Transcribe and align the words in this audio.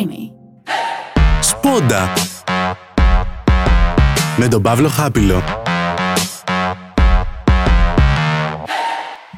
Creamy. 0.00 0.30
Σπόντα. 1.40 2.12
Με 4.36 4.48
τον 4.48 4.62
Παύλο 4.62 4.88
Χάπιλο. 4.88 5.42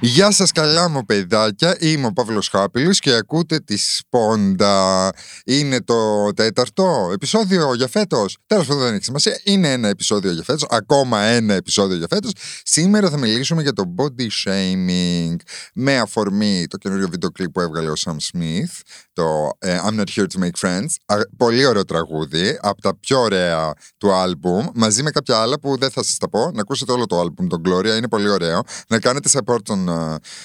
Γεια 0.04 0.30
σας 0.30 0.52
καλά 0.52 0.88
μου 0.88 1.04
παιδάκια, 1.04 1.76
είμαι 1.80 2.06
ο 2.06 2.12
Παύλος 2.12 2.48
Χάπηλος 2.48 2.98
και 2.98 3.12
ακούτε 3.12 3.58
τη 3.58 3.76
Σπόντα. 3.76 5.10
Είναι 5.44 5.82
το 5.82 6.32
τέταρτο 6.34 7.10
επεισόδιο 7.12 7.74
για 7.74 7.88
φέτος. 7.88 8.36
Τέλος 8.46 8.66
πάντων 8.66 8.82
δεν 8.82 8.94
έχει 8.94 9.04
σημασία, 9.04 9.40
είναι 9.44 9.72
ένα 9.72 9.88
επεισόδιο 9.88 10.32
για 10.32 10.42
φέτος, 10.42 10.66
ακόμα 10.70 11.20
ένα 11.20 11.54
επεισόδιο 11.54 11.96
για 11.96 12.06
φέτος. 12.10 12.32
Σήμερα 12.64 13.10
θα 13.10 13.18
μιλήσουμε 13.18 13.62
για 13.62 13.72
το 13.72 13.94
body 13.96 14.26
shaming 14.44 15.36
με 15.74 15.98
αφορμή 15.98 16.66
το 16.66 16.76
καινούριο 16.76 17.08
βίντεο 17.08 17.30
κλιπ 17.30 17.50
που 17.50 17.60
έβγαλε 17.60 17.90
ο 17.90 17.94
Sam 18.04 18.16
Smith, 18.32 18.80
το 19.12 19.50
ε, 19.58 19.78
I'm 19.88 20.00
not 20.00 20.08
here 20.16 20.26
to 20.26 20.44
make 20.44 20.68
friends. 20.68 21.16
πολύ 21.36 21.66
ωραίο 21.66 21.84
τραγούδι, 21.84 22.58
από 22.60 22.80
τα 22.80 22.98
πιο 22.98 23.20
ωραία 23.20 23.72
του 23.98 24.12
άλμπουμ, 24.12 24.66
μαζί 24.74 25.02
με 25.02 25.10
κάποια 25.10 25.36
άλλα 25.36 25.60
που 25.60 25.76
δεν 25.78 25.90
θα 25.90 26.02
σας 26.04 26.16
τα 26.16 26.28
πω. 26.28 26.50
Να 26.54 26.60
ακούσετε 26.60 26.92
όλο 26.92 27.06
το 27.06 27.20
άλμπουμ, 27.20 27.46
τον 27.46 27.62
Gloria, 27.66 27.96
είναι 27.96 28.08
πολύ 28.08 28.28
ωραίο. 28.28 28.62
Να 28.88 28.98
κάνετε 28.98 29.28
support 29.32 29.62
τον 29.62 29.91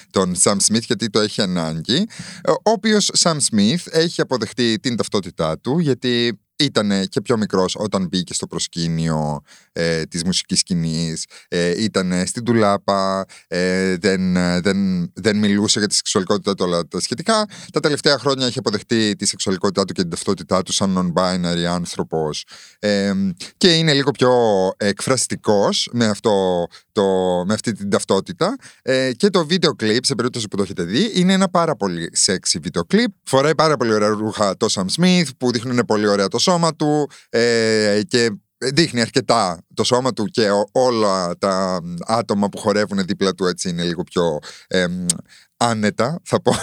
τον 0.09 0.35
Sam 0.43 0.57
Smith 0.67 0.81
γιατί 0.81 1.09
το 1.09 1.19
έχει 1.19 1.41
ανάγκη. 1.41 2.07
Ο 2.47 2.71
οποίος 2.71 3.11
Sam 3.17 3.37
Smith 3.51 3.83
έχει 3.91 4.21
αποδεχτεί 4.21 4.79
την 4.79 4.95
ταυτότητά 4.95 5.59
του 5.59 5.79
γιατί 5.79 6.39
ήταν 6.59 7.07
και 7.09 7.21
πιο 7.21 7.37
μικρός 7.37 7.75
όταν 7.79 8.07
μπήκε 8.07 8.33
στο 8.33 8.47
προσκήνιο 8.47 9.41
ε, 9.71 10.03
της 10.03 10.23
μουσικής 10.23 10.59
σκηνής, 10.59 11.25
ε, 11.47 11.83
ήταν 11.83 12.25
στην 12.25 12.43
τουλάπα, 12.43 13.25
ε, 13.47 13.97
δεν, 13.97 14.33
δεν, 14.61 15.11
δεν 15.13 15.37
μιλούσε 15.37 15.79
για 15.79 15.87
τη 15.87 15.95
σεξουαλικότητα 15.95 16.53
του 16.53 16.65
όλα 16.67 16.87
τα 16.87 16.99
σχετικά. 16.99 17.45
Τα 17.71 17.79
τελευταία 17.79 18.17
χρόνια 18.17 18.45
έχει 18.45 18.59
αποδεχτεί 18.59 19.15
τη 19.15 19.25
σεξουαλικότητά 19.25 19.85
του 19.85 19.93
και 19.93 20.01
την 20.01 20.09
ταυτότητά 20.09 20.63
του 20.63 20.71
σαν 20.71 21.13
non-binary 21.15 21.63
άνθρωπος 21.63 22.45
ε, 22.79 23.13
και 23.57 23.75
είναι 23.75 23.93
λίγο 23.93 24.11
πιο 24.11 24.31
εκφραστικός 24.77 25.89
με, 25.91 26.05
αυτό, 26.05 26.67
το, 26.97 27.43
με 27.45 27.53
αυτή 27.53 27.71
την 27.71 27.89
ταυτότητα 27.89 28.55
ε, 28.81 29.11
και 29.13 29.29
το 29.29 29.45
βίντεο 29.45 29.73
κλιπ, 29.75 30.05
σε 30.05 30.15
περίπτωση 30.15 30.47
που 30.47 30.57
το 30.57 30.63
έχετε 30.63 30.83
δει, 30.83 31.11
είναι 31.13 31.33
ένα 31.33 31.49
πάρα 31.49 31.75
πολύ 31.75 32.11
sexy 32.25 32.59
βίντεο 32.61 32.83
κλιπ. 32.83 33.11
Φοράει 33.23 33.55
πάρα 33.55 33.77
πολύ 33.77 33.93
ωραία 33.93 34.07
ρούχα 34.07 34.57
το 34.57 34.67
Sam 34.71 34.85
Smith 34.95 35.27
που 35.37 35.51
δείχνουν 35.51 35.85
πολύ 35.87 36.07
ωραία 36.07 36.27
το 36.27 36.39
σώμα 36.39 36.75
του 36.75 37.09
ε, 37.29 38.01
και 38.07 38.31
δείχνει 38.57 39.01
αρκετά 39.01 39.61
το 39.73 39.83
σώμα 39.83 40.13
του 40.13 40.25
και 40.25 40.47
όλα 40.71 41.37
τα 41.37 41.79
άτομα 42.05 42.49
που 42.49 42.57
χορεύουν 42.57 43.05
δίπλα 43.05 43.33
του 43.33 43.45
έτσι 43.45 43.69
είναι 43.69 43.83
λίγο 43.83 44.03
πιο 44.03 44.39
άνετα, 45.57 46.19
θα 46.23 46.41
πω, 46.41 46.53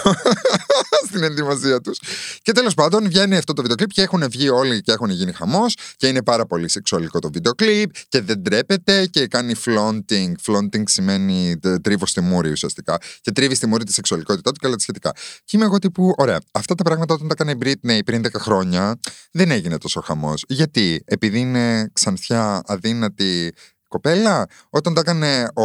στην 1.08 1.22
ενδυμασία 1.22 1.80
τους. 1.80 1.98
Και 2.42 2.52
τέλος 2.52 2.74
πάντων 2.74 3.04
βγαίνει 3.04 3.36
αυτό 3.36 3.52
το 3.52 3.62
βίντεο 3.62 3.76
κλιπ 3.76 3.90
και 3.90 4.02
έχουν 4.02 4.28
βγει 4.30 4.48
όλοι 4.48 4.80
και 4.80 4.92
έχουν 4.92 5.10
γίνει 5.10 5.32
χαμός 5.32 5.76
και 5.96 6.06
είναι 6.06 6.22
πάρα 6.22 6.46
πολύ 6.46 6.68
σεξουαλικό 6.68 7.18
το 7.18 7.30
βίντεο 7.32 7.52
κλιπ 7.52 7.90
και 8.08 8.20
δεν 8.20 8.42
τρέπεται 8.42 9.06
και 9.06 9.26
κάνει 9.26 9.54
flaunting. 9.64 10.32
Flaunting 10.46 10.82
σημαίνει 10.84 11.58
τρίβο 11.82 12.06
στη 12.06 12.20
μούρη 12.20 12.50
ουσιαστικά. 12.50 12.98
Και 13.20 13.32
τρίβει 13.32 13.54
στη 13.54 13.66
μούρη 13.66 13.84
τη 13.84 13.92
σεξουαλικότητά 13.92 14.52
του 14.52 14.58
και 14.60 14.66
όλα 14.66 14.74
τα 14.74 14.82
σχετικά. 14.82 15.12
Και 15.44 15.56
είμαι 15.56 15.64
εγώ 15.64 15.78
τύπου, 15.78 16.14
ωραία, 16.16 16.40
αυτά 16.52 16.74
τα 16.74 16.82
πράγματα 16.82 17.14
όταν 17.14 17.28
τα 17.28 17.34
έκανε 17.38 17.50
η 17.50 17.58
Britney 17.64 17.98
πριν 18.04 18.22
10 18.26 18.28
χρόνια 18.38 18.98
δεν 19.30 19.50
έγινε 19.50 19.78
τόσο 19.78 20.00
χαμός. 20.00 20.44
Γιατί, 20.48 21.02
επειδή 21.06 21.38
είναι 21.38 21.90
ξανθιά, 21.92 22.62
αδύνατη, 22.66 23.54
κοπέλα. 23.94 24.46
Όταν 24.70 24.94
το 24.94 25.00
έκανε 25.00 25.48
ο, 25.54 25.64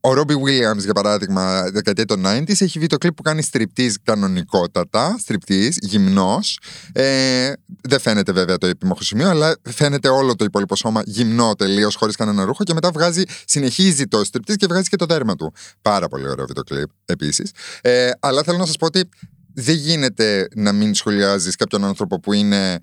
ο 0.00 0.12
Ρόμπι 0.12 0.34
Williams, 0.34 0.78
για 0.78 0.92
παράδειγμα, 0.92 1.70
δεκαετία 1.70 2.04
των 2.04 2.22
90s, 2.26 2.60
έχει 2.60 2.78
βγει 2.78 2.86
το 2.86 2.98
κλιπ 2.98 3.14
που 3.14 3.22
κάνει 3.22 3.42
στριπτή 3.42 3.94
κανονικότατα, 4.02 5.16
στριπτή, 5.18 5.74
γυμνός. 5.80 6.58
Ε, 6.92 7.52
δεν 7.82 8.00
φαίνεται 8.00 8.32
βέβαια 8.32 8.58
το 8.58 8.66
επιμόχο 8.66 9.02
σημείο, 9.02 9.28
αλλά 9.28 9.56
φαίνεται 9.62 10.08
όλο 10.08 10.36
το 10.36 10.44
υπόλοιπο 10.44 10.76
σώμα 10.76 11.02
γυμνό 11.04 11.54
τελείως, 11.54 11.94
χωρίς 11.94 12.16
κανένα 12.16 12.44
ρούχο 12.44 12.64
και 12.64 12.74
μετά 12.74 12.90
βγάζει, 12.90 13.22
συνεχίζει 13.44 14.06
το 14.06 14.24
στριπτή 14.24 14.56
και 14.56 14.66
βγάζει 14.66 14.88
και 14.88 14.96
το 14.96 15.06
δέρμα 15.06 15.34
του. 15.34 15.52
Πάρα 15.82 16.08
πολύ 16.08 16.28
ωραίο 16.28 16.46
βίντεο 16.46 16.62
κλιπ 16.62 16.88
επίσης. 17.04 17.50
Ε, 17.80 18.10
αλλά 18.20 18.42
θέλω 18.42 18.58
να 18.58 18.66
σας 18.66 18.76
πω 18.76 18.86
ότι 18.86 19.08
δεν 19.54 19.74
γίνεται 19.74 20.48
να 20.54 20.72
μην 20.72 20.94
σχολιάζεις 20.94 21.56
κάποιον 21.56 21.84
άνθρωπο 21.84 22.20
που 22.20 22.32
είναι 22.32 22.80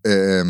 ε, 0.00 0.42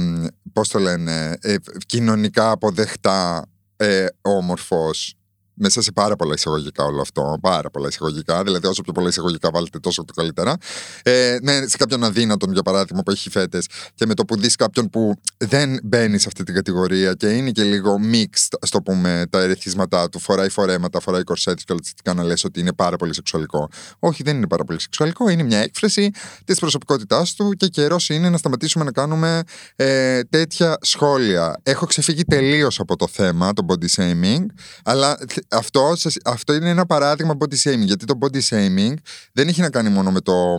πώς 0.52 0.68
το 0.68 0.78
λένε, 0.78 1.36
ε, 1.40 1.54
κοινωνικά 1.86 2.50
αποδεχτά 2.50 3.49
ε, 3.80 4.06
όμορφος 4.22 5.14
μέσα 5.60 5.82
σε 5.82 5.92
πάρα 5.92 6.16
πολλά 6.16 6.34
εισαγωγικά 6.36 6.84
όλο 6.84 7.00
αυτό. 7.00 7.38
Πάρα 7.40 7.70
πολλά 7.70 7.88
εισαγωγικά. 7.88 8.42
Δηλαδή, 8.42 8.66
όσο 8.66 8.82
πιο 8.82 8.92
πολλά 8.92 9.08
εισαγωγικά 9.08 9.50
βάλετε, 9.52 9.78
τόσο 9.78 10.04
το 10.04 10.12
καλύτερα. 10.12 10.56
Ε, 11.02 11.36
ναι, 11.42 11.66
σε 11.66 11.76
κάποιον 11.76 12.04
αδύνατον, 12.04 12.52
για 12.52 12.62
παράδειγμα, 12.62 13.02
που 13.02 13.10
έχει 13.10 13.30
φέτες 13.30 13.66
και 13.94 14.06
με 14.06 14.14
το 14.14 14.24
που 14.24 14.36
δεις 14.36 14.56
κάποιον 14.56 14.90
που 14.90 15.14
δεν 15.38 15.78
μπαίνει 15.82 16.18
σε 16.18 16.24
αυτή 16.28 16.42
την 16.44 16.54
κατηγορία 16.54 17.14
και 17.14 17.28
είναι 17.28 17.50
και 17.50 17.62
λίγο 17.62 17.96
mixed, 18.12 18.56
ας 18.60 18.70
το 18.70 18.82
πούμε, 18.82 19.26
τα 19.30 19.40
ερεθίσματά 19.40 20.08
του, 20.08 20.18
φοράει 20.18 20.48
φορέματα, 20.48 21.00
φοράει 21.00 21.22
κορσέτη 21.22 21.64
και 21.64 21.72
όλα 21.72 21.80
τα 22.04 22.14
να 22.14 22.24
λες 22.24 22.44
ότι 22.44 22.60
είναι 22.60 22.72
πάρα 22.72 22.96
πολύ 22.96 23.14
σεξουαλικό. 23.14 23.68
Όχι, 23.98 24.22
δεν 24.22 24.36
είναι 24.36 24.46
πάρα 24.46 24.64
πολύ 24.64 24.80
σεξουαλικό. 24.80 25.28
Είναι 25.28 25.42
μια 25.42 25.58
έκφραση 25.58 26.10
της 26.44 26.58
προσωπικότητάς 26.58 27.34
του 27.34 27.52
και 27.56 27.66
καιρός 27.66 28.08
είναι 28.08 28.30
να 28.30 28.36
σταματήσουμε 28.36 28.84
να 28.84 28.92
κάνουμε 28.92 29.42
ε, 29.76 30.22
τέτοια 30.22 30.78
σχόλια. 30.80 31.60
Έχω 31.62 31.86
ξεφύγει 31.86 32.24
τελείως 32.24 32.80
από 32.80 32.96
το 32.96 33.06
θέμα, 33.06 33.52
το 33.52 33.66
body 33.68 33.86
shaming, 33.96 34.44
αλλά 34.84 35.18
αυτό, 35.50 35.92
αυτό 36.24 36.54
είναι 36.54 36.68
ένα 36.68 36.86
παράδειγμα 36.86 37.36
body 37.38 37.54
shaming. 37.62 37.84
Γιατί 37.84 38.04
το 38.04 38.18
body 38.20 38.40
shaming 38.48 38.94
δεν 39.32 39.48
έχει 39.48 39.60
να 39.60 39.70
κάνει 39.70 39.88
μόνο 39.88 40.10
με 40.10 40.20
το 40.20 40.54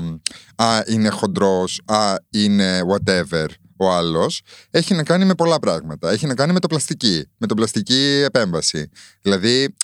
Α, 0.55 0.83
είναι 0.87 1.09
χοντρός, 1.09 1.81
Α, 1.85 2.15
είναι 2.29 2.81
whatever 2.91 3.45
ο 3.77 3.91
άλλος. 3.91 4.41
Έχει 4.69 4.93
να 4.93 5.03
κάνει 5.03 5.25
με 5.25 5.35
πολλά 5.35 5.59
πράγματα. 5.59 6.11
Έχει 6.11 6.27
να 6.27 6.35
κάνει 6.35 6.53
με 6.53 6.59
το 6.59 6.67
πλαστική, 6.67 7.27
με 7.37 7.47
το 7.47 7.55
πλαστική 7.55 8.21
επέμβαση. 8.25 8.89
Δηλαδή, 9.21 9.75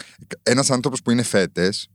ένας 0.44 0.72
άνθρωπος 0.72 1.01
που 1.01 1.12
είναι 1.12 1.24
φέτες 1.24 1.89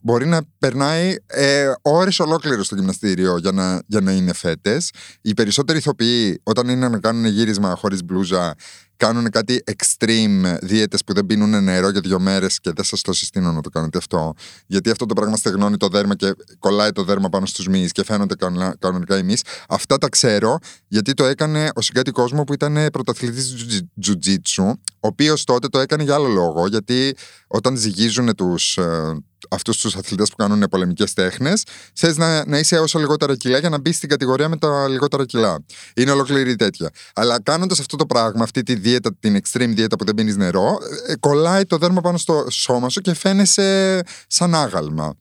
μπορεί 0.00 0.26
να 0.26 0.40
περνάει 0.58 1.14
ε, 1.26 1.72
ώρες 1.82 2.18
ολόκληρο 2.18 2.62
στο 2.62 2.74
γυμναστήριο 2.74 3.36
για 3.36 3.52
να, 3.52 3.82
για 3.86 4.00
να 4.00 4.12
είναι 4.12 4.32
φέτες. 4.32 4.90
Οι 5.20 5.34
περισσότεροι 5.34 5.78
ηθοποιοί, 5.78 6.40
όταν 6.42 6.68
είναι 6.68 6.88
να 6.88 6.98
κάνουν 6.98 7.24
γύρισμα 7.24 7.76
χωρίς 7.76 8.04
μπλούζα, 8.04 8.54
κάνουν 8.96 9.30
κάτι 9.30 9.62
extreme 9.76 10.56
δίαιτες 10.62 11.04
που 11.04 11.12
δεν 11.12 11.26
πίνουν 11.26 11.64
νερό 11.64 11.88
για 11.88 12.00
δύο 12.00 12.18
μέρες 12.18 12.60
και 12.60 12.70
δεν 12.74 12.84
σας 12.84 13.00
το 13.00 13.12
συστήνω 13.12 13.52
να 13.52 13.60
το 13.60 13.68
κάνετε 13.68 13.98
αυτό. 13.98 14.34
Γιατί 14.66 14.90
αυτό 14.90 15.06
το 15.06 15.14
πράγμα 15.14 15.36
στεγνώνει 15.36 15.76
το 15.76 15.88
δέρμα 15.88 16.14
και 16.14 16.34
κολλάει 16.58 16.92
το 16.92 17.04
δέρμα 17.04 17.28
πάνω 17.28 17.46
στους 17.46 17.68
μυς 17.68 17.92
και 17.92 18.04
φαίνονται 18.04 18.34
κανονικά 18.78 19.18
οι 19.18 19.22
μυς. 19.22 19.42
Αυτά 19.68 19.98
τα 19.98 20.08
ξέρω 20.08 20.58
γιατί 20.88 21.14
το 21.14 21.24
έκανε 21.24 21.70
ο 21.74 21.80
συγκάτοικός 21.80 22.32
μου 22.32 22.44
που 22.44 22.52
ήταν 22.52 22.88
πρωταθλητής 22.92 23.54
τζουτζίτσου, 24.00 24.64
ο 24.64 24.78
οποίος 25.00 25.44
τότε 25.44 25.68
το 25.68 25.78
έκανε 25.78 26.02
για 26.02 26.14
άλλο 26.14 26.28
λόγο. 26.28 26.66
Γιατί 26.66 27.16
όταν 27.46 27.76
ζυγίζουν 27.76 28.34
τους 28.34 28.76
ε, 28.76 29.16
αυτούς 29.50 29.78
τους 29.78 29.96
αθλητές 29.96 30.30
που 30.30 30.36
κάνουν 30.36 30.62
πολεμικές 30.70 31.12
τέχνες, 31.12 31.62
θες 31.94 32.16
να, 32.16 32.46
να 32.46 32.58
είσαι 32.58 32.78
όσο 32.78 32.98
λιγότερα 32.98 33.36
κιλά 33.36 33.58
για 33.58 33.68
να 33.68 33.78
μπεις 33.78 33.96
στην 33.96 34.08
κατηγορία 34.08 34.48
με 34.48 34.56
τα 34.56 34.88
λιγότερα 34.88 35.24
κιλά. 35.24 35.64
Είναι 35.94 36.10
ολόκληρη 36.10 36.56
τέτοια. 36.56 36.90
Αλλά 37.14 37.42
κάνοντας 37.42 37.80
αυτό 37.80 37.96
το 37.96 38.06
πράγμα, 38.06 38.42
αυτή 38.42 38.62
τη 38.62 38.74
δίαιτα, 38.86 39.16
την 39.20 39.36
extreme 39.36 39.72
δίαιτα 39.74 39.96
που 39.96 40.04
δεν 40.04 40.14
πίνεις 40.14 40.36
νερό, 40.36 40.78
ε, 41.06 41.16
κολλάει 41.16 41.64
το 41.64 41.78
δέρμα 41.78 42.00
πάνω 42.00 42.18
στο 42.18 42.46
σώμα 42.50 42.88
σου 42.88 43.00
και 43.00 43.14
φαίνεσαι 43.14 44.00
σαν 44.26 44.54
άγαλμα. 44.54 45.14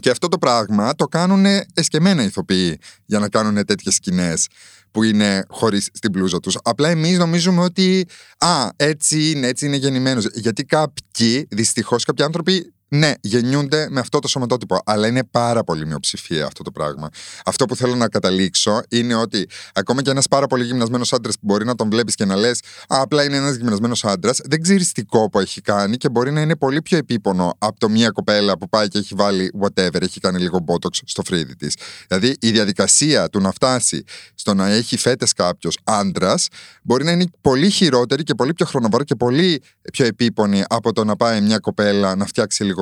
Και 0.00 0.10
αυτό 0.10 0.28
το 0.28 0.38
πράγμα 0.38 0.94
το 0.94 1.04
κάνουν 1.04 1.44
εσκεμμένα 1.74 2.22
ηθοποιοί 2.22 2.78
για 3.04 3.18
να 3.18 3.28
κάνουν 3.28 3.64
τέτοιες 3.64 3.94
σκηνές 3.94 4.46
που 4.90 5.02
είναι 5.02 5.44
χωρίς 5.48 5.90
την 6.00 6.10
πλούζα 6.12 6.40
τους. 6.40 6.58
Απλά 6.62 6.88
εμείς 6.88 7.18
νομίζουμε 7.18 7.60
ότι 7.62 8.06
Α, 8.38 8.68
έτσι 8.76 9.30
είναι, 9.30 9.46
έτσι 9.46 9.66
είναι 9.66 9.76
γεννημένος. 9.76 10.26
Γιατί 10.34 10.64
κάποιοι, 10.64 11.46
δυστυχώς, 11.50 12.04
κάποιοι 12.04 12.24
άνθρωποι 12.24 12.73
ναι, 12.88 13.12
γεννιούνται 13.20 13.86
με 13.90 14.00
αυτό 14.00 14.18
το 14.18 14.28
σωματότυπο, 14.28 14.78
αλλά 14.84 15.06
είναι 15.06 15.24
πάρα 15.24 15.64
πολύ 15.64 15.86
μειοψηφία 15.86 16.46
αυτό 16.46 16.62
το 16.62 16.70
πράγμα. 16.70 17.08
Αυτό 17.44 17.66
που 17.66 17.76
θέλω 17.76 17.94
να 17.94 18.08
καταλήξω 18.08 18.80
είναι 18.88 19.14
ότι 19.14 19.48
ακόμα 19.74 20.02
και 20.02 20.10
ένας 20.10 20.28
πάρα 20.28 20.46
πολύ 20.46 20.64
γυμνασμένος 20.64 21.12
άντρας 21.12 21.34
που 21.34 21.40
μπορεί 21.46 21.64
να 21.64 21.74
τον 21.74 21.90
βλέπεις 21.90 22.14
και 22.14 22.24
να 22.24 22.36
λες, 22.36 22.60
απλά 22.86 23.24
είναι 23.24 23.36
ένας 23.36 23.56
γυμνασμένος 23.56 24.04
άντρας, 24.04 24.40
δεν 24.44 24.62
ξέρεις 24.62 24.92
τι 24.92 25.02
κόπο 25.02 25.40
έχει 25.40 25.60
κάνει 25.60 25.96
και 25.96 26.08
μπορεί 26.08 26.32
να 26.32 26.40
είναι 26.40 26.56
πολύ 26.56 26.82
πιο 26.82 26.98
επίπονο 26.98 27.54
από 27.58 27.78
το 27.78 27.88
μία 27.88 28.10
κοπέλα 28.10 28.58
που 28.58 28.68
πάει 28.68 28.88
και 28.88 28.98
έχει 28.98 29.14
βάλει 29.14 29.50
whatever, 29.62 30.02
έχει 30.02 30.20
κάνει 30.20 30.38
λίγο 30.38 30.64
botox 30.66 30.98
στο 31.04 31.22
φρύδι 31.22 31.56
της. 31.56 31.76
Δηλαδή 32.08 32.36
η 32.40 32.50
διαδικασία 32.50 33.28
του 33.28 33.40
να 33.40 33.50
φτάσει 33.50 34.04
στο 34.34 34.54
να 34.54 34.68
έχει 34.68 34.96
φέτες 34.96 35.32
κάποιος 35.32 35.78
άντρας 35.84 36.48
μπορεί 36.82 37.04
να 37.04 37.10
είναι 37.10 37.26
πολύ 37.40 37.70
χειρότερη 37.70 38.22
και 38.22 38.34
πολύ 38.34 38.52
πιο 38.52 38.66
χρονοβόρα 38.66 39.04
και 39.04 39.14
πολύ 39.14 39.62
πιο 39.92 40.06
επίπονη 40.06 40.64
από 40.68 40.92
το 40.92 41.04
να 41.04 41.16
πάει 41.16 41.40
μια 41.40 41.58
κοπέλα 41.58 42.16
να 42.16 42.26
φτιάξει 42.26 42.64
λίγο 42.64 42.73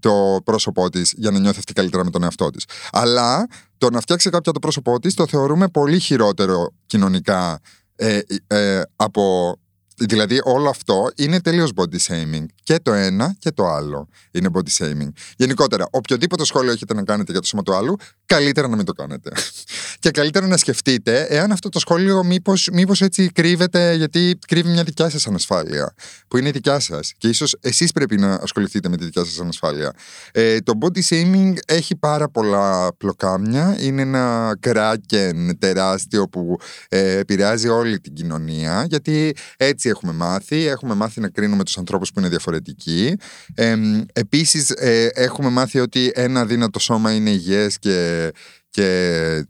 το 0.00 0.40
πρόσωπό 0.44 0.90
της 0.90 1.14
για 1.16 1.30
να 1.30 1.38
νιώθει 1.38 1.58
αυτή 1.58 1.72
καλύτερα 1.72 2.04
με 2.04 2.10
τον 2.10 2.22
εαυτό 2.22 2.50
της. 2.50 2.64
Αλλά 2.92 3.46
το 3.78 3.90
να 3.90 4.00
φτιάξει 4.00 4.30
κάποια 4.30 4.52
το 4.52 4.58
πρόσωπό 4.58 4.98
της 4.98 5.14
το 5.14 5.26
θεωρούμε 5.26 5.68
πολύ 5.68 5.98
χειρότερο 5.98 6.74
κοινωνικά 6.86 7.60
ε, 7.96 8.20
ε, 8.46 8.82
από. 8.96 9.54
Δηλαδή, 9.98 10.40
όλο 10.44 10.68
αυτό 10.68 11.10
είναι 11.16 11.40
τελείως 11.40 11.70
body 11.76 11.98
shaming. 11.98 12.44
Και 12.62 12.78
το 12.78 12.92
ένα 12.92 13.36
και 13.38 13.50
το 13.50 13.66
άλλο 13.66 14.08
είναι 14.30 14.48
body 14.52 14.84
shaming. 14.84 15.08
Γενικότερα, 15.36 15.88
οποιοδήποτε 15.90 16.44
σχόλιο 16.44 16.72
έχετε 16.72 16.94
να 16.94 17.02
κάνετε 17.02 17.32
για 17.32 17.40
το 17.40 17.46
σώμα 17.46 17.62
του 17.62 17.74
άλλου, 17.74 17.96
καλύτερα 18.26 18.68
να 18.68 18.76
μην 18.76 18.84
το 18.84 18.92
κάνετε. 18.92 19.30
Και 19.98 20.10
καλύτερα 20.10 20.46
να 20.46 20.56
σκεφτείτε 20.56 21.20
εάν 21.20 21.52
αυτό 21.52 21.68
το 21.68 21.78
σχόλιο 21.78 22.24
μήπως, 22.24 22.68
μήπως 22.72 23.00
έτσι 23.00 23.30
κρύβεται 23.30 23.94
γιατί 23.94 24.38
κρύβει 24.46 24.68
μια 24.68 24.82
δικιά 24.82 25.10
σας 25.10 25.26
ανασφάλεια 25.26 25.94
που 26.28 26.36
είναι 26.36 26.50
δικιά 26.50 26.78
σας 26.78 27.12
και 27.18 27.28
ίσως 27.28 27.56
εσείς 27.60 27.92
πρέπει 27.92 28.16
να 28.16 28.34
ασχοληθείτε 28.34 28.88
με 28.88 28.96
τη 28.96 29.04
δικιά 29.04 29.24
σας 29.24 29.40
ανασφάλεια. 29.40 29.92
Ε, 30.32 30.58
το 30.58 30.72
body 30.80 31.00
shaming 31.08 31.52
έχει 31.66 31.96
πάρα 31.96 32.28
πολλά 32.28 32.94
πλοκάμια, 32.96 33.76
είναι 33.80 34.02
ένα 34.02 34.56
κράκεν 34.60 35.58
τεράστιο 35.58 36.28
που 36.28 36.56
ε, 36.88 37.18
επηρεάζει 37.18 37.68
όλη 37.68 38.00
την 38.00 38.12
κοινωνία 38.14 38.86
γιατί 38.88 39.34
έτσι 39.56 39.88
έχουμε 39.88 40.12
μάθει, 40.12 40.66
έχουμε 40.66 40.94
μάθει 40.94 41.20
να 41.20 41.28
κρίνουμε 41.28 41.64
τους 41.64 41.78
ανθρώπους 41.78 42.12
που 42.12 42.18
είναι 42.20 42.28
διαφορετικοί. 42.28 43.16
Ε, 43.54 43.76
επίσης 44.12 44.70
ε, 44.70 45.10
έχουμε 45.14 45.48
μάθει 45.48 45.78
ότι 45.78 46.12
ένα 46.14 46.46
δύνατο 46.46 46.78
σώμα 46.78 47.12
είναι 47.12 47.30
υγιές 47.30 47.78
και 47.78 48.15
και 48.76 49.46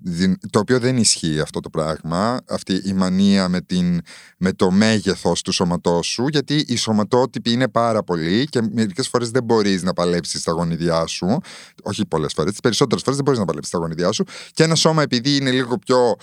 το 0.51 0.59
οποίο 0.59 0.79
δεν 0.79 0.97
ισχύει 0.97 1.41
αυτό 1.41 1.61
το 1.61 1.71
πράγμα, 1.71 2.41
αυτή 2.49 2.81
η 2.85 2.93
μανία 2.93 3.49
με, 3.49 3.61
την, 3.61 4.01
με 4.39 4.53
το 4.53 4.71
μέγεθος 4.71 5.43
του 5.43 5.53
σώματός 5.53 6.07
σου, 6.07 6.27
γιατί 6.29 6.65
οι 6.67 6.77
σωματότυποι 6.77 7.51
είναι 7.53 7.69
πάρα 7.69 8.03
πολλοί 8.03 8.45
και 8.45 8.61
μερικές 8.73 9.09
φορές 9.09 9.31
δεν 9.31 9.45
μπορείς 9.45 9.83
να 9.83 9.93
παλέψεις 9.93 10.43
τα 10.43 10.53
γονιδιά 10.53 11.07
σου, 11.07 11.39
όχι 11.83 12.07
πολλές 12.07 12.33
φορές, 12.33 12.51
τις 12.51 12.61
περισσότερες 12.61 13.03
φορές 13.03 13.17
δεν 13.17 13.25
μπορείς 13.25 13.41
να 13.41 13.47
παλέψεις 13.47 13.73
τα 13.73 13.79
γονιδιά 13.79 14.13
σου 14.13 14.25
και 14.53 14.63
ένα 14.63 14.75
σώμα 14.75 15.03
επειδή 15.03 15.37
είναι 15.37 15.51
λίγο 15.51 15.79
πιο 15.79 16.17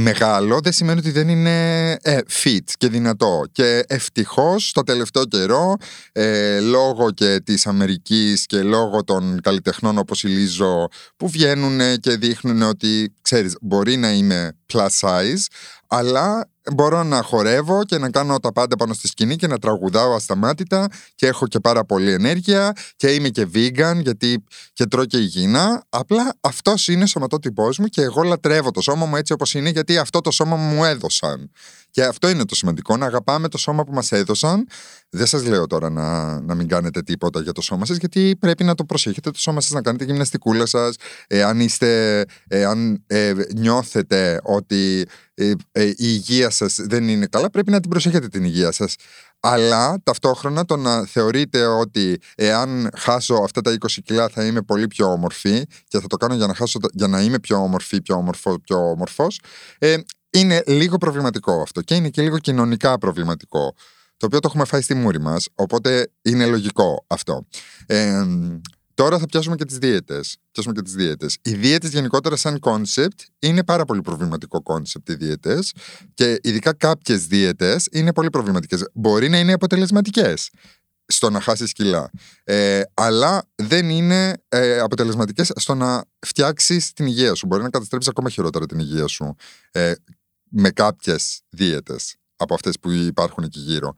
μεγάλο 0.00 0.60
δεν 0.60 0.72
σημαίνει 0.72 0.98
ότι 0.98 1.10
δεν 1.10 1.28
είναι 1.28 1.90
ε, 2.02 2.18
fit 2.42 2.64
και 2.78 2.88
δυνατό. 2.88 3.44
Και 3.52 3.84
ευτυχώς 3.86 4.72
το 4.72 4.82
τελευταίο 4.82 5.24
καιρό, 5.24 5.76
ε, 6.12 6.60
λόγω 6.60 7.10
και 7.10 7.40
της 7.44 7.66
Αμερικής 7.66 8.46
και 8.46 8.62
λόγω 8.62 9.04
των 9.04 9.40
καλλιτεχνών 9.40 9.98
όπως 9.98 10.22
η 10.22 10.28
Λίζο, 10.28 10.88
που 11.16 11.28
βγαίνουν 11.28 12.00
και 12.00 12.16
δείχνουν 12.16 12.62
ότι 12.62 13.14
ξέρεις, 13.22 13.56
μπορεί 13.60 13.96
να 13.96 14.12
είμαι 14.12 14.52
plus 14.72 14.88
size, 15.00 15.44
αλλά 15.92 16.50
μπορώ 16.74 17.02
να 17.02 17.22
χορεύω 17.22 17.84
και 17.84 17.98
να 17.98 18.10
κάνω 18.10 18.38
τα 18.38 18.52
πάντα 18.52 18.76
πάνω 18.76 18.94
στη 18.94 19.06
σκηνή 19.06 19.36
και 19.36 19.46
να 19.46 19.58
τραγουδάω 19.58 20.14
ασταμάτητα 20.14 20.88
και 21.14 21.26
έχω 21.26 21.46
και 21.46 21.60
πάρα 21.60 21.84
πολύ 21.84 22.12
ενέργεια 22.12 22.72
και 22.96 23.14
είμαι 23.14 23.28
και 23.28 23.48
vegan 23.54 24.00
γιατί 24.02 24.44
και 24.72 24.86
τρώω 24.86 25.04
και 25.04 25.16
υγιεινά. 25.16 25.84
Απλά 25.88 26.34
αυτός 26.40 26.88
είναι 26.88 27.02
ο 27.02 27.06
σωματότυπός 27.06 27.78
μου 27.78 27.86
και 27.86 28.02
εγώ 28.02 28.22
λατρεύω 28.22 28.70
το 28.70 28.80
σώμα 28.80 29.06
μου 29.06 29.16
έτσι 29.16 29.32
όπως 29.32 29.54
είναι 29.54 29.68
γιατί 29.68 29.98
αυτό 29.98 30.20
το 30.20 30.30
σώμα 30.30 30.56
μου 30.56 30.84
έδωσαν. 30.84 31.50
Και 31.90 32.04
αυτό 32.04 32.28
είναι 32.28 32.44
το 32.44 32.54
σημαντικό, 32.54 32.96
να 32.96 33.06
αγαπάμε 33.06 33.48
το 33.48 33.58
σώμα 33.58 33.84
που 33.84 33.92
μας 33.92 34.12
έδωσαν. 34.12 34.66
Δεν 35.10 35.26
σας 35.26 35.44
λέω 35.44 35.66
τώρα 35.66 35.90
να, 35.90 36.40
να 36.40 36.54
μην 36.54 36.68
κάνετε 36.68 37.02
τίποτα 37.02 37.40
για 37.40 37.52
το 37.52 37.60
σώμα 37.60 37.86
σας, 37.86 37.96
γιατί 37.96 38.36
πρέπει 38.40 38.64
να 38.64 38.74
το 38.74 38.84
προσέχετε 38.84 39.30
το 39.30 39.38
σώμα 39.38 39.60
σας, 39.60 39.70
να 39.70 39.82
κάνετε 39.82 40.04
γυμναστικούλα 40.04 40.66
σας. 40.66 40.96
Εάν, 41.26 41.60
είστε, 41.60 42.24
εάν 42.48 43.04
ε, 43.06 43.32
νιώθετε 43.54 44.40
ότι 44.42 45.06
ε, 45.40 45.52
ε, 45.72 45.84
η 45.86 45.94
υγεία 45.96 46.50
σας 46.50 46.78
δεν 46.80 47.08
είναι 47.08 47.26
καλά, 47.26 47.50
πρέπει 47.50 47.70
να 47.70 47.80
την 47.80 47.90
προσέχετε 47.90 48.28
την 48.28 48.44
υγεία 48.44 48.72
σας. 48.72 48.94
Αλλά 49.40 50.00
ταυτόχρονα 50.02 50.64
το 50.64 50.76
να 50.76 51.04
θεωρείτε 51.04 51.66
ότι 51.66 52.20
εάν 52.34 52.90
χάσω 52.96 53.34
αυτά 53.34 53.60
τα 53.60 53.76
20 53.80 53.86
κιλά 54.04 54.28
θα 54.28 54.44
είμαι 54.44 54.62
πολύ 54.62 54.86
πιο 54.86 55.12
όμορφη 55.12 55.64
και 55.88 56.00
θα 56.00 56.06
το 56.06 56.16
κάνω 56.16 56.34
για 56.34 56.46
να, 56.46 56.54
χάσω, 56.54 56.78
για 56.92 57.06
να 57.06 57.20
είμαι 57.20 57.38
πιο 57.38 57.56
όμορφη, 57.56 58.02
πιο 58.02 58.16
όμορφο, 58.16 58.60
πιο 58.60 58.90
όμορφος, 58.90 59.40
ε, 59.78 59.96
είναι 60.30 60.62
λίγο 60.66 60.98
προβληματικό 60.98 61.62
αυτό 61.62 61.80
και 61.80 61.94
είναι 61.94 62.08
και 62.08 62.22
λίγο 62.22 62.38
κοινωνικά 62.38 62.98
προβληματικό. 62.98 63.74
Το 64.16 64.26
οποίο 64.26 64.38
το 64.38 64.46
έχουμε 64.48 64.64
φάει 64.64 64.80
στη 64.80 64.94
μούρη 64.94 65.20
μας, 65.20 65.48
οπότε 65.54 66.10
είναι 66.22 66.46
λογικό 66.46 67.04
αυτό. 67.06 67.46
Ε, 67.86 68.24
τώρα 68.94 69.18
θα 69.18 69.26
πιάσουμε 69.26 69.56
και 69.56 69.64
τις 69.64 69.78
δίαιτες. 69.78 70.20
Πιάσουμε 70.50 70.74
και 70.74 70.82
τις 70.82 70.92
δίαιτες. 70.92 71.38
Οι 71.42 71.54
δίαιτες 71.54 71.88
γενικότερα, 71.88 72.36
σαν 72.36 72.58
κόνσεπτ, 72.58 73.20
είναι 73.38 73.64
πάρα 73.64 73.84
πολύ 73.84 74.00
προβληματικό 74.00 74.62
κόνσεπτ 74.62 75.08
οι 75.08 75.14
δίαιτες. 75.14 75.58
Και 76.14 76.38
ειδικά 76.42 76.72
κάποιες 76.72 77.26
δίαιτες 77.26 77.80
είναι 77.92 78.12
πολύ 78.12 78.30
προβληματικές. 78.30 78.90
Μπορεί 78.94 79.28
να 79.28 79.38
είναι 79.38 79.52
αποτελεσματικές 79.52 80.50
στο 81.06 81.30
να 81.30 81.40
χάσει 81.40 81.64
κιλά. 81.72 82.10
Ε, 82.44 82.82
αλλά 82.94 83.48
δεν 83.54 83.88
είναι 83.88 84.42
ε, 84.48 84.78
αποτελεσματικές 84.78 85.52
στο 85.54 85.74
να 85.74 86.04
φτιάξεις 86.26 86.92
την 86.92 87.06
υγεία 87.06 87.34
σου. 87.34 87.46
Μπορεί 87.46 87.62
να 87.62 87.70
καταστρέψεις 87.70 88.10
ακόμα 88.10 88.30
χειρότερα 88.30 88.66
την 88.66 88.78
υγεία 88.78 89.06
σου. 89.06 89.36
Ε, 89.70 89.92
με 90.50 90.70
κάποιες 90.70 91.40
δίαιτες 91.48 92.14
από 92.36 92.54
αυτές 92.54 92.78
που 92.78 92.90
υπάρχουν 92.90 93.44
εκεί 93.44 93.60
γύρω. 93.60 93.94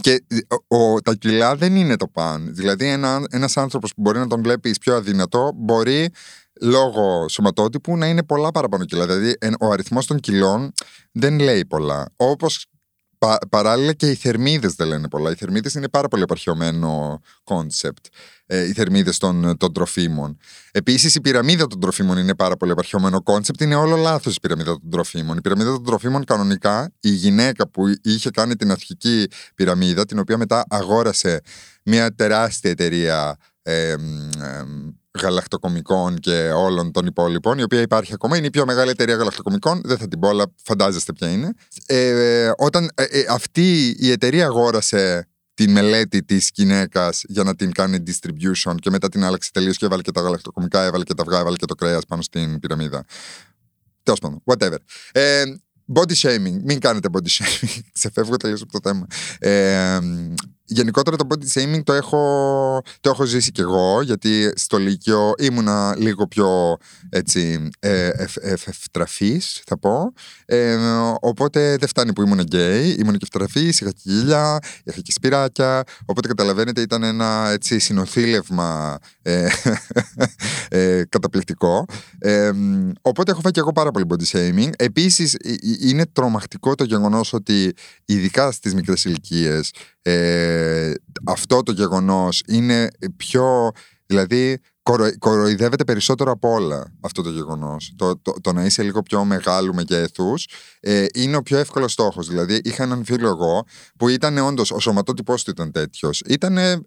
Και 0.00 0.24
ο, 0.66 1.00
τα 1.00 1.14
κιλά 1.14 1.56
δεν 1.56 1.76
είναι 1.76 1.96
το 1.96 2.08
παν. 2.08 2.54
Δηλαδή 2.54 2.86
ένα, 2.86 3.26
ένας 3.30 3.56
άνθρωπος 3.56 3.94
που 3.94 4.00
μπορεί 4.00 4.18
να 4.18 4.26
τον 4.26 4.42
βλέπεις 4.42 4.78
πιο 4.78 4.96
αδυνατό 4.96 5.52
μπορεί 5.54 6.10
λόγω 6.60 7.28
σωματότυπου 7.28 7.96
να 7.96 8.06
είναι 8.06 8.22
πολλά 8.22 8.50
παραπάνω 8.50 8.84
κιλά. 8.84 9.06
Δηλαδή 9.06 9.36
ο 9.60 9.70
αριθμός 9.70 10.06
των 10.06 10.20
κιλών 10.20 10.72
δεν 11.12 11.38
λέει 11.38 11.64
πολλά. 11.64 12.08
Όπως 12.16 12.66
Πα, 13.26 13.38
παράλληλα 13.50 13.92
και 13.92 14.10
οι 14.10 14.14
θερμίδες 14.14 14.74
δεν 14.74 14.86
λένε 14.86 15.08
πολλά. 15.08 15.30
Οι 15.30 15.34
θερμίδες 15.34 15.74
είναι 15.74 15.88
πάρα 15.88 16.08
πολύ 16.08 16.22
απαρχαιωμένο 16.22 17.20
κόνσεπτ. 17.44 18.06
Ε, 18.46 18.62
οι 18.62 18.72
θερμίδες 18.72 19.18
των, 19.18 19.56
των 19.56 19.72
τροφίμων. 19.72 20.38
Επίσης 20.70 21.14
η 21.14 21.20
πυραμίδα 21.20 21.66
των 21.66 21.80
τροφίμων 21.80 22.18
είναι 22.18 22.34
πάρα 22.34 22.56
πολύ 22.56 22.72
απαρχαιωμένο 22.72 23.22
κόνσεπτ. 23.22 23.60
Είναι 23.60 23.74
όλο 23.74 23.96
λάθος 23.96 24.36
η 24.36 24.40
πυραμίδα 24.40 24.70
των 24.70 24.90
τροφίμων. 24.90 25.36
Η 25.36 25.40
πυραμίδα 25.40 25.70
των 25.70 25.84
τροφίμων 25.84 26.24
κανονικά 26.24 26.92
η 27.00 27.10
γυναίκα 27.10 27.68
που 27.68 27.82
είχε 28.02 28.30
κάνει 28.30 28.56
την 28.56 28.70
αρχική 28.70 29.26
πυραμίδα 29.54 30.04
την 30.04 30.18
οποία 30.18 30.36
μετά 30.36 30.64
αγόρασε 30.68 31.40
μια 31.82 32.14
τεράστια 32.14 32.70
εταιρεία 32.70 33.36
ε, 33.62 33.90
ε, 33.90 33.96
γαλακτοκομικών 35.20 36.18
και 36.18 36.50
όλων 36.54 36.92
των 36.92 37.06
υπόλοιπων, 37.06 37.58
η 37.58 37.62
οποία 37.62 37.80
υπάρχει 37.80 38.12
ακόμα. 38.12 38.36
Είναι 38.36 38.46
η 38.46 38.50
πιο 38.50 38.66
μεγάλη 38.66 38.90
εταιρεία 38.90 39.14
γαλακτοκομικών. 39.14 39.80
Δεν 39.84 39.98
θα 39.98 40.08
την 40.08 40.18
πω, 40.18 40.28
αλλά 40.28 40.44
φαντάζεστε 40.62 41.12
ποια 41.12 41.30
είναι. 41.30 41.52
Ε, 41.86 42.50
όταν 42.56 42.90
ε, 42.94 43.02
ε, 43.02 43.24
αυτή 43.28 43.96
η 43.98 44.10
εταιρεία 44.10 44.46
αγόρασε 44.46 45.28
τη 45.54 45.68
μελέτη 45.68 46.24
της 46.24 46.50
γυναίκας 46.54 47.22
για 47.28 47.42
να 47.42 47.54
την 47.54 47.72
κάνει 47.72 48.02
distribution 48.06 48.74
και 48.80 48.90
μετά 48.90 49.08
την 49.08 49.24
άλλαξε 49.24 49.50
τελείως 49.52 49.76
και 49.76 49.84
έβαλε 49.84 50.02
και 50.02 50.12
τα 50.12 50.20
γαλακτοκομικά, 50.20 50.82
έβαλε 50.82 51.04
και 51.04 51.14
τα 51.14 51.22
αυγά, 51.22 51.38
έβαλε 51.38 51.56
και 51.56 51.66
το 51.66 51.74
κρέας 51.74 52.04
πάνω 52.04 52.22
στην 52.22 52.58
πυραμίδα. 52.60 53.04
Τέλος 54.02 54.20
πάντων, 54.20 54.42
whatever. 54.44 54.76
Ε, 55.12 55.42
body 55.94 56.14
shaming. 56.14 56.60
Μην 56.64 56.80
κάνετε 56.80 57.08
body 57.12 57.28
shaming. 57.28 57.80
Ξεφεύγω 57.92 58.36
τελείω 58.36 58.56
από 58.62 58.80
το 58.80 58.88
θέμα. 58.88 59.06
Ε, 59.38 59.98
γενικότερα 60.66 61.16
το 61.16 61.26
body 61.30 61.60
shaming 61.60 61.82
το 61.84 61.92
έχω, 61.92 62.82
το 63.00 63.10
έχω 63.10 63.24
ζήσει 63.24 63.50
κι 63.52 63.60
εγώ 63.60 64.02
γιατί 64.02 64.52
στο 64.54 64.78
Λύκειο 64.78 65.32
ήμουνα 65.38 65.94
λίγο 65.98 66.26
πιο 66.26 66.76
έτσι 67.08 67.68
ε, 67.78 68.10
ευτραφής 68.64 69.62
θα 69.66 69.78
πω. 69.78 70.12
Ε, 70.44 70.76
οπότε 71.20 71.76
δεν 71.76 71.88
φτάνει 71.88 72.12
που 72.12 72.22
ήμουν 72.22 72.38
γκέι 72.38 72.96
ήμουν 72.98 73.12
και 73.18 73.26
ευτραφής, 73.32 73.80
είχα 73.80 73.90
και 73.90 74.00
γύλια 74.02 74.58
είχα 74.84 75.00
και 75.00 75.12
σπυράκια. 75.12 75.82
Οπότε 76.04 76.28
καταλαβαίνετε 76.28 76.80
ήταν 76.80 77.02
ένα 77.02 77.48
έτσι 77.50 77.78
συνοθήλευμα 77.78 78.98
ε, 79.22 79.48
ε, 80.68 81.02
καταπληκτικό. 81.08 81.84
Ε, 82.18 82.52
οπότε 83.00 83.30
έχω 83.30 83.40
φάει 83.40 83.52
και 83.52 83.60
εγώ 83.60 83.72
πάρα 83.72 83.90
πολύ 83.90 84.04
body 84.08 84.36
shaming. 84.36 84.70
Επίσης 84.76 85.36
είναι 85.80 86.06
τρομακτικό 86.06 86.74
το 86.74 86.84
γεγονός 86.84 87.32
ότι 87.32 87.74
ειδικά 88.04 88.50
στις 88.50 88.74
μικρές 88.74 89.04
ηλικίες 89.04 89.70
ε, 90.02 90.55
αυτό 91.24 91.62
το 91.62 91.72
γεγονός 91.72 92.42
είναι 92.46 92.88
πιο, 93.16 93.70
δηλαδή 94.06 94.58
κορο, 94.82 95.18
κοροϊδεύεται 95.18 95.84
περισσότερο 95.84 96.30
από 96.30 96.48
όλα 96.52 96.92
αυτό 97.00 97.22
το 97.22 97.30
γεγονός. 97.30 97.92
Το, 97.96 98.18
το, 98.18 98.34
το 98.40 98.52
να 98.52 98.64
είσαι 98.64 98.82
λίγο 98.82 99.02
πιο 99.02 99.24
μεγάλου 99.24 99.74
μεγέθους 99.74 100.48
ε, 100.80 101.06
είναι 101.14 101.36
ο 101.36 101.42
πιο 101.42 101.58
εύκολος 101.58 101.92
στόχος. 101.92 102.28
Δηλαδή 102.28 102.60
είχα 102.64 102.82
έναν 102.82 103.04
φίλο 103.04 103.28
εγώ 103.28 103.64
που 103.98 104.08
ήταν 104.08 104.38
όντως 104.38 104.70
ο 104.70 104.78
σωματότυπός 104.78 105.44
του 105.44 105.50
ήταν 105.50 105.72
τέτοιος. 105.72 106.22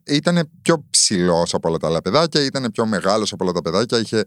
Ήταν 0.06 0.50
πιο 0.62 0.86
ψηλός 0.90 1.54
από 1.54 1.70
όλα 1.70 1.78
τα 1.78 1.88
άλλα 1.88 2.02
παιδάκια, 2.02 2.44
ήταν 2.44 2.70
πιο 2.72 2.86
μεγάλος 2.86 3.32
από 3.32 3.44
όλα 3.44 3.54
τα 3.54 3.62
παιδάκια, 3.62 4.00
είχε, 4.00 4.24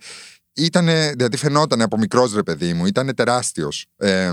ήτανε, 0.52 1.12
δηλαδή 1.16 1.36
φαινόταν 1.36 1.80
από 1.82 1.98
μικρός 1.98 2.34
ρε 2.34 2.42
παιδί 2.42 2.74
μου, 2.74 2.86
ήταν 2.86 3.14
τεράστιος. 3.14 3.86
Ε, 3.96 4.32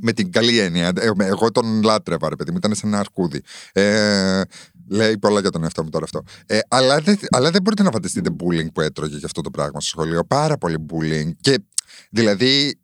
με 0.00 0.12
την 0.12 0.32
καλή 0.32 0.58
έννοια. 0.58 0.92
Ε, 0.96 1.10
εγώ 1.18 1.52
τον 1.52 1.82
λάτρευα, 1.82 2.28
ρε 2.28 2.36
παιδί 2.36 2.50
μου, 2.50 2.56
ήταν 2.56 2.74
σαν 2.74 2.88
ένα 2.88 2.98
αρκούδι. 2.98 3.40
Ε, 3.72 4.42
λέει 4.88 5.18
πολλά 5.18 5.40
για 5.40 5.50
τον 5.50 5.62
εαυτό 5.62 5.82
μου 5.82 5.90
τώρα 5.90 6.04
αυτό. 6.04 6.22
Ε, 6.46 6.58
αλλά, 6.68 7.00
δεν, 7.00 7.18
αλλά 7.30 7.50
δεν 7.50 7.62
μπορείτε 7.62 7.82
να 7.82 7.90
φανταστείτε 7.90 8.30
bullying 8.38 8.72
που 8.72 8.80
έτρωγε 8.80 9.16
για 9.16 9.26
αυτό 9.26 9.40
το 9.40 9.50
πράγμα 9.50 9.80
στο 9.80 9.88
σχολείο. 9.88 10.24
Πάρα 10.24 10.58
πολύ 10.58 10.86
bullying. 10.92 11.30
Και 11.40 11.58
δηλαδή 12.10 12.78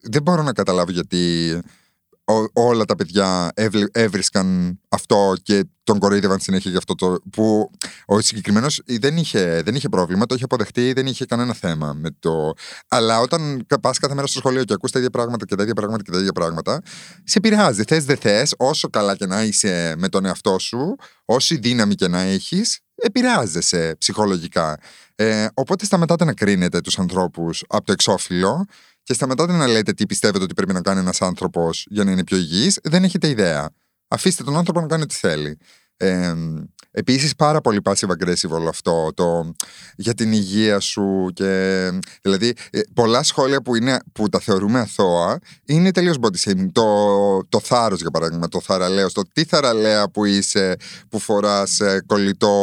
δεν 0.00 0.22
μπορώ 0.22 0.42
να 0.42 0.52
καταλάβω 0.52 0.90
γιατί 0.92 1.52
ό- 2.30 2.50
όλα 2.52 2.84
τα 2.84 2.94
παιδιά 2.96 3.50
έβλε- 3.54 3.96
έβρισκαν 3.98 4.78
αυτό 4.88 5.34
και 5.42 5.64
τον 5.82 5.98
κοροϊδεύαν 5.98 6.40
συνέχεια 6.40 6.70
για 6.70 6.78
αυτό 6.78 6.94
το. 6.94 7.18
που 7.32 7.70
ο 8.06 8.20
συγκεκριμένος 8.20 8.82
δεν 9.00 9.16
είχε, 9.16 9.62
δεν 9.64 9.74
είχε 9.74 9.88
πρόβλημα, 9.88 10.26
το 10.26 10.34
είχε 10.34 10.44
αποδεχτεί, 10.44 10.92
δεν 10.92 11.06
είχε 11.06 11.24
κανένα 11.24 11.54
θέμα 11.54 11.92
με 11.92 12.08
το. 12.18 12.52
Αλλά 12.88 13.20
όταν 13.20 13.66
πας 13.80 13.98
κάθε 13.98 14.14
μέρα 14.14 14.26
στο 14.26 14.38
σχολείο 14.38 14.64
και 14.64 14.72
ακούς 14.72 14.90
τα 14.90 14.98
ίδια 14.98 15.10
πράγματα 15.10 15.44
και 15.46 15.54
τα 15.54 15.62
ίδια 15.62 15.74
πράγματα 15.74 16.02
και 16.02 16.10
τα 16.10 16.18
ίδια 16.18 16.32
πράγματα, 16.32 16.80
σε 17.24 17.38
επηρεάζει. 17.38 17.82
Θες, 17.82 18.04
δεν 18.04 18.16
θες, 18.16 18.54
όσο 18.56 18.88
καλά 18.88 19.16
και 19.16 19.26
να 19.26 19.42
είσαι 19.42 19.94
με 19.98 20.08
τον 20.08 20.24
εαυτό 20.24 20.58
σου, 20.58 20.96
όση 21.24 21.56
δύναμη 21.56 21.94
και 21.94 22.08
να 22.08 22.20
έχεις, 22.20 22.80
επηρεάζεσαι 22.94 23.94
ψυχολογικά. 23.98 24.78
Ε, 25.14 25.46
οπότε 25.54 25.84
σταματάτε 25.84 26.24
να 26.24 26.32
κρίνετε 26.34 26.80
τους 26.80 26.98
ανθρώπους 26.98 27.64
από 27.68 27.84
το 27.84 27.92
εξώφυλλο 27.92 28.64
και 29.10 29.16
σταματάτε 29.16 29.52
να 29.52 29.66
λέτε 29.66 29.92
τι 29.92 30.06
πιστεύετε 30.06 30.44
ότι 30.44 30.54
πρέπει 30.54 30.72
να 30.72 30.80
κάνει 30.80 31.00
ένας 31.00 31.22
άνθρωπος 31.22 31.86
για 31.90 32.04
να 32.04 32.10
είναι 32.10 32.24
πιο 32.24 32.36
υγιής. 32.36 32.78
Δεν 32.82 33.04
έχετε 33.04 33.28
ιδέα. 33.28 33.70
Αφήστε 34.08 34.44
τον 34.44 34.56
άνθρωπο 34.56 34.80
να 34.80 34.86
κάνει 34.86 35.02
ό,τι 35.02 35.14
θέλει. 35.14 35.58
Ε, 35.96 36.34
Επίσης, 36.92 37.34
πάρα 37.34 37.60
πολύ 37.60 37.80
passive 37.84 38.08
aggressive 38.08 38.50
όλο 38.50 38.68
αυτό 38.68 39.10
το, 39.14 39.54
για 39.96 40.14
την 40.14 40.32
υγεία 40.32 40.80
σου. 40.80 41.30
Και, 41.34 41.88
δηλαδή, 42.22 42.54
ε, 42.70 42.80
πολλά 42.94 43.22
σχόλια 43.22 43.62
που, 43.62 43.74
είναι, 43.74 43.98
που 44.12 44.28
τα 44.28 44.38
θεωρούμε 44.38 44.78
αθώα 44.78 45.38
είναι 45.64 45.90
τελείως 45.90 46.16
body 46.20 46.50
shaming. 46.50 46.68
Το, 46.72 46.84
το 47.48 47.60
θάρρος, 47.60 48.00
για 48.00 48.10
παράδειγμα, 48.10 48.48
το 48.48 48.60
θαραλέος. 48.60 49.12
Το 49.12 49.22
τι 49.32 49.44
θαραλέα 49.44 50.10
που 50.10 50.24
είσαι, 50.24 50.76
που 51.08 51.18
φοράς 51.18 51.80
κολλητό 52.06 52.54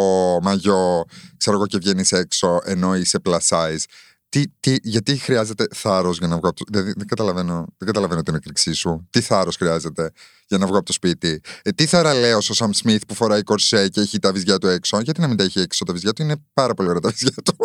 μαγιό, 0.42 1.06
ξέρω 1.38 1.56
εγώ, 1.56 1.68
και 1.68 1.77
βγαίνεις 1.77 2.12
έξω 2.12 2.60
ενώ 2.63 2.96
είσαι 2.96 3.20
plus 3.25 3.39
size. 3.50 3.84
Τι, 4.29 4.43
τι, 4.60 4.75
γιατί 4.81 5.17
χρειάζεται 5.17 5.67
θάρρος 5.75 6.17
για 6.17 6.27
να 6.27 6.38
βγω 6.38 6.50
από 6.50 6.57
το. 6.57 6.65
Δεν, 6.72 6.84
δεν, 6.84 7.07
καταλαβαίνω, 7.07 7.65
δεν 7.77 7.88
καταλαβαίνω 7.88 8.22
την 8.22 8.36
εκρηξή 8.36 8.74
σου. 8.74 9.07
Τι 9.10 9.22
θάρρος 9.22 9.55
χρειάζεται 9.55 10.12
για 10.48 10.57
να 10.57 10.67
βγω 10.67 10.77
από 10.77 10.86
το 10.86 10.93
σπίτι; 10.93 11.41
Ε, 11.62 11.72
τι 11.72 11.86
θαραλέο 11.86 12.38
ο 12.38 12.53
Σαμ 12.53 12.72
Σμιθ 12.72 13.01
που 13.07 13.13
φοράει 13.13 13.43
κορσέ 13.43 13.89
και 13.89 14.01
έχει 14.01 14.19
τα 14.19 14.31
βυζιά 14.31 14.57
του 14.57 14.67
έξω; 14.67 15.00
Γιατί 15.00 15.22
να 15.22 15.27
μην 15.27 15.38
τα 15.38 15.43
έχει 15.43 15.60
έξω 15.60 15.86
τα 15.86 15.93
βυζιά 15.93 16.13
του, 16.13 16.22
είναι 16.22 16.36
πάρα 16.53 16.74
πολύ 16.74 16.89
ωραία 16.89 17.01
τα 17.01 17.10
βυζιά 17.10 17.41
του. 17.43 17.55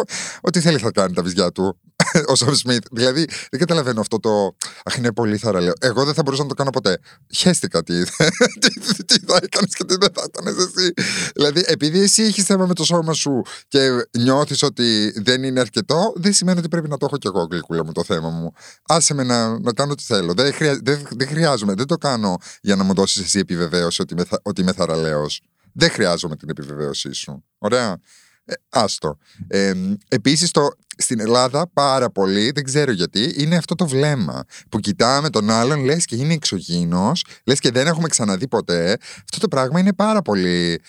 Ό,τι 0.41 0.61
θέλει 0.61 0.79
θα 0.79 0.91
κάνει 0.91 1.15
τα 1.15 1.23
βυζιά 1.23 1.53
του 1.53 1.81
ο 2.31 2.35
Σαμ 2.35 2.55
Σμιθ. 2.55 2.83
Δηλαδή 2.91 3.25
δεν 3.51 3.61
καταλαβαίνω 3.61 4.01
αυτό 4.01 4.21
το. 4.21 4.57
Αχ, 4.85 4.97
είναι 4.97 5.13
πολύ 5.13 5.37
θαραλέο. 5.37 5.73
Εγώ 5.81 6.05
δεν 6.05 6.15
θα 6.15 6.23
μπορούσα 6.23 6.43
να 6.43 6.49
το 6.49 6.55
κάνω 6.55 6.71
ποτέ. 6.71 6.99
Χαίστηκα 7.35 7.83
τι, 7.83 8.05
τι, 8.61 9.05
τι 9.05 9.19
θα 9.19 9.39
έκανες 9.43 9.75
και 9.75 9.85
τι 9.85 9.97
δεν 9.97 10.09
θα 10.15 10.25
έκανες 10.27 10.55
εσύ. 10.57 10.93
Δηλαδή, 11.35 11.65
επειδή 11.67 12.01
εσύ 12.01 12.23
έχεις 12.23 12.45
θέμα 12.45 12.67
με 12.67 12.75
το 12.75 12.85
σώμα 12.85 13.13
σου 13.13 13.43
και 13.69 13.89
νιώθεις 14.19 14.63
ότι 14.63 15.13
δεν 15.17 15.43
είναι 15.43 15.61
αρκετό, 15.61 16.13
δεν 16.17 16.33
σημαίνει 16.33 16.59
ότι 16.59 16.69
πρέπει 16.69 16.89
να 16.89 16.97
το 16.97 17.07
έχω 17.07 17.17
κι 17.17 17.27
εγώ 17.27 17.47
γλυκούλα 17.51 17.85
μου 17.85 17.93
το 17.93 18.05
θέμα 18.05 18.29
μου. 18.29 18.53
Άσε 18.87 19.15
με 19.15 19.23
να, 19.23 19.59
να 19.59 19.73
κάνω 19.73 19.95
τι 19.95 20.03
θέλω. 20.03 20.35
Δεν, 20.35 20.53
χρειά, 20.53 20.79
δεν, 20.83 21.07
δεν 21.11 21.29
χρειάζομαι. 21.29 21.75
Δεν 21.75 21.87
το 21.87 21.97
κάνω 21.97 22.37
για 22.61 22.77
να 22.77 22.85
μου 22.85 22.95
δώσεις 22.95 23.25
εσύ 23.25 23.39
επιβεβαίωση 23.39 24.03
ότι, 24.03 24.15
είμαι, 24.15 24.25
ότι 24.43 24.61
είμαι 24.61 24.73
θαραλέος. 24.73 25.41
Δεν 25.73 25.91
χρειάζομαι 25.91 26.37
την 26.37 26.49
επιβεβαίωσή 26.49 27.13
σου. 27.13 27.45
Ωραία. 27.59 28.01
Ε, 28.45 28.53
άστο. 28.69 29.19
Ε, 29.49 29.73
Επίσης, 30.09 30.51
στην 30.97 31.21
Ελλάδα 31.21 31.71
πάρα 31.73 32.11
πολύ, 32.11 32.51
δεν 32.51 32.65
ξέρω 32.65 32.93
γιατί, 32.93 33.35
είναι 33.37 33.57
αυτό 33.57 33.75
το 33.75 33.87
βλέμμα 33.87 34.45
που 34.69 34.79
κοιτάμε 34.79 35.31
τον 35.31 35.51
άλλον, 35.51 35.85
λες 35.85 36.05
και 36.05 36.17
είναι 36.17 36.33
εξωγήινος, 36.33 37.25
λες 37.45 37.59
και 37.59 37.71
δεν 37.71 37.87
έχουμε 37.87 38.09
ξαναδεί 38.09 38.49
ποτέ. 38.49 38.97
Αυτό 39.01 39.39
το 39.39 39.49
πράγμα 39.49 39.81
είναι 39.81 39.93
πάρα 39.93 40.23
πολύ. 40.23 40.81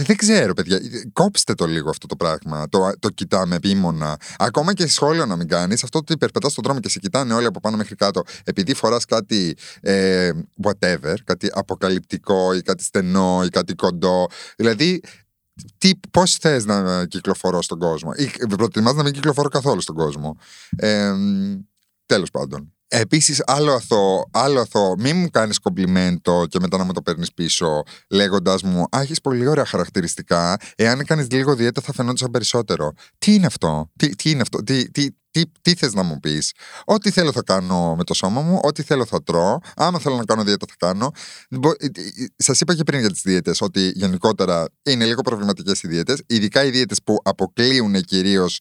Δεν 0.00 0.16
ξέρω, 0.16 0.52
παιδιά. 0.52 0.80
Κόψτε 1.12 1.54
το 1.54 1.66
λίγο 1.66 1.90
αυτό 1.90 2.06
το 2.06 2.16
πράγμα. 2.16 2.68
Το, 2.68 2.90
το 2.98 3.08
κοιτάμε 3.08 3.56
επίμονα. 3.56 4.16
Ακόμα 4.38 4.72
και 4.72 4.86
σχόλιο 4.86 5.26
να 5.26 5.36
μην 5.36 5.48
κάνεις, 5.48 5.84
αυτό 5.84 5.98
ότι 5.98 6.16
περπατάς 6.16 6.52
στον 6.52 6.64
δρόμο 6.64 6.80
και 6.80 6.88
σε 6.88 6.98
κοιτάνε 6.98 7.34
όλοι 7.34 7.46
από 7.46 7.60
πάνω 7.60 7.76
μέχρι 7.76 7.94
κάτω, 7.94 8.22
επειδή 8.44 8.74
φοράς 8.74 9.04
κάτι 9.04 9.56
ε, 9.80 10.30
whatever, 10.62 11.14
κάτι 11.24 11.48
αποκαλυπτικό 11.52 12.54
ή 12.54 12.62
κάτι 12.62 12.84
στενό 12.84 13.42
ή 13.44 13.48
κάτι 13.48 13.74
κοντό. 13.74 14.26
Δηλαδή, 14.56 15.00
τι, 15.78 15.90
πώς 16.10 16.34
θες 16.34 16.64
να 16.64 17.06
κυκλοφορώ 17.06 17.62
στον 17.62 17.78
κόσμο; 17.78 18.10
Ή 18.16 18.46
προτιμάς 18.56 18.94
να 18.94 19.02
μην 19.02 19.12
κυκλοφορώ 19.12 19.48
καθόλου 19.48 19.80
στον 19.80 19.94
κόσμο 19.94 20.36
ε, 20.76 21.12
τέλος 22.06 22.30
πάντων 22.30 22.72
Επίσης, 22.90 23.42
άλλο 23.46 23.72
αθώο, 23.72 24.28
άλλο 24.30 24.60
αθώο, 24.60 24.94
μην 24.98 25.16
μου 25.16 25.30
κάνεις 25.30 25.58
κομπλιμέντο 25.58 26.46
και 26.46 26.58
μετά 26.60 26.76
να 26.76 26.84
μου 26.84 26.92
το 26.92 27.02
παίρνεις 27.02 27.32
πίσω, 27.32 27.82
λέγοντα 28.10 28.58
μου 28.64 28.82
Α, 28.82 29.00
έχεις 29.00 29.20
πολύ 29.20 29.46
ωραία 29.46 29.64
χαρακτηριστικά. 29.64 30.56
Εάν 30.76 31.04
κάνεις 31.04 31.30
λίγο 31.30 31.54
δίαιτα, 31.54 31.80
θα 31.80 31.92
φαινόντουσαν 31.92 32.30
περισσότερο. 32.30 32.92
Τι 33.18 33.34
είναι 33.34 33.46
αυτό, 33.46 33.90
τι, 33.96 34.16
τι 34.16 34.30
είναι 34.30 34.40
αυτό, 34.40 34.62
τι, 34.62 34.90
τι, 34.90 35.06
τι, 35.38 35.50
τι 35.62 35.74
θες 35.74 35.94
να 35.94 36.02
μου 36.02 36.20
πεις; 36.20 36.52
Ό,τι 36.84 37.10
θέλω 37.10 37.32
θα 37.32 37.42
κάνω 37.42 37.94
με 37.96 38.04
το 38.04 38.14
σώμα 38.14 38.40
μου, 38.40 38.60
ό,τι 38.62 38.82
θέλω 38.82 39.04
θα 39.04 39.22
τρώω. 39.22 39.58
Άμα 39.76 39.98
θέλω 39.98 40.16
να 40.16 40.24
κάνω 40.24 40.44
δίαιτα, 40.44 40.66
θα 40.68 40.74
κάνω. 40.86 41.10
Σας 42.36 42.60
είπα 42.60 42.74
και 42.74 42.82
πριν 42.82 43.00
για 43.00 43.10
τις 43.10 43.20
δίαιτες 43.22 43.60
ότι 43.60 43.92
γενικότερα 43.94 44.64
είναι 44.82 45.04
λίγο 45.04 45.20
προβληματικές 45.22 45.82
οι 45.82 45.88
δίαιτες, 45.88 46.22
ειδικά 46.26 46.64
οι 46.64 46.70
δίαιτες 46.70 47.02
που 47.02 47.16
αποκλείουν 47.22 48.02
κυρίως 48.02 48.60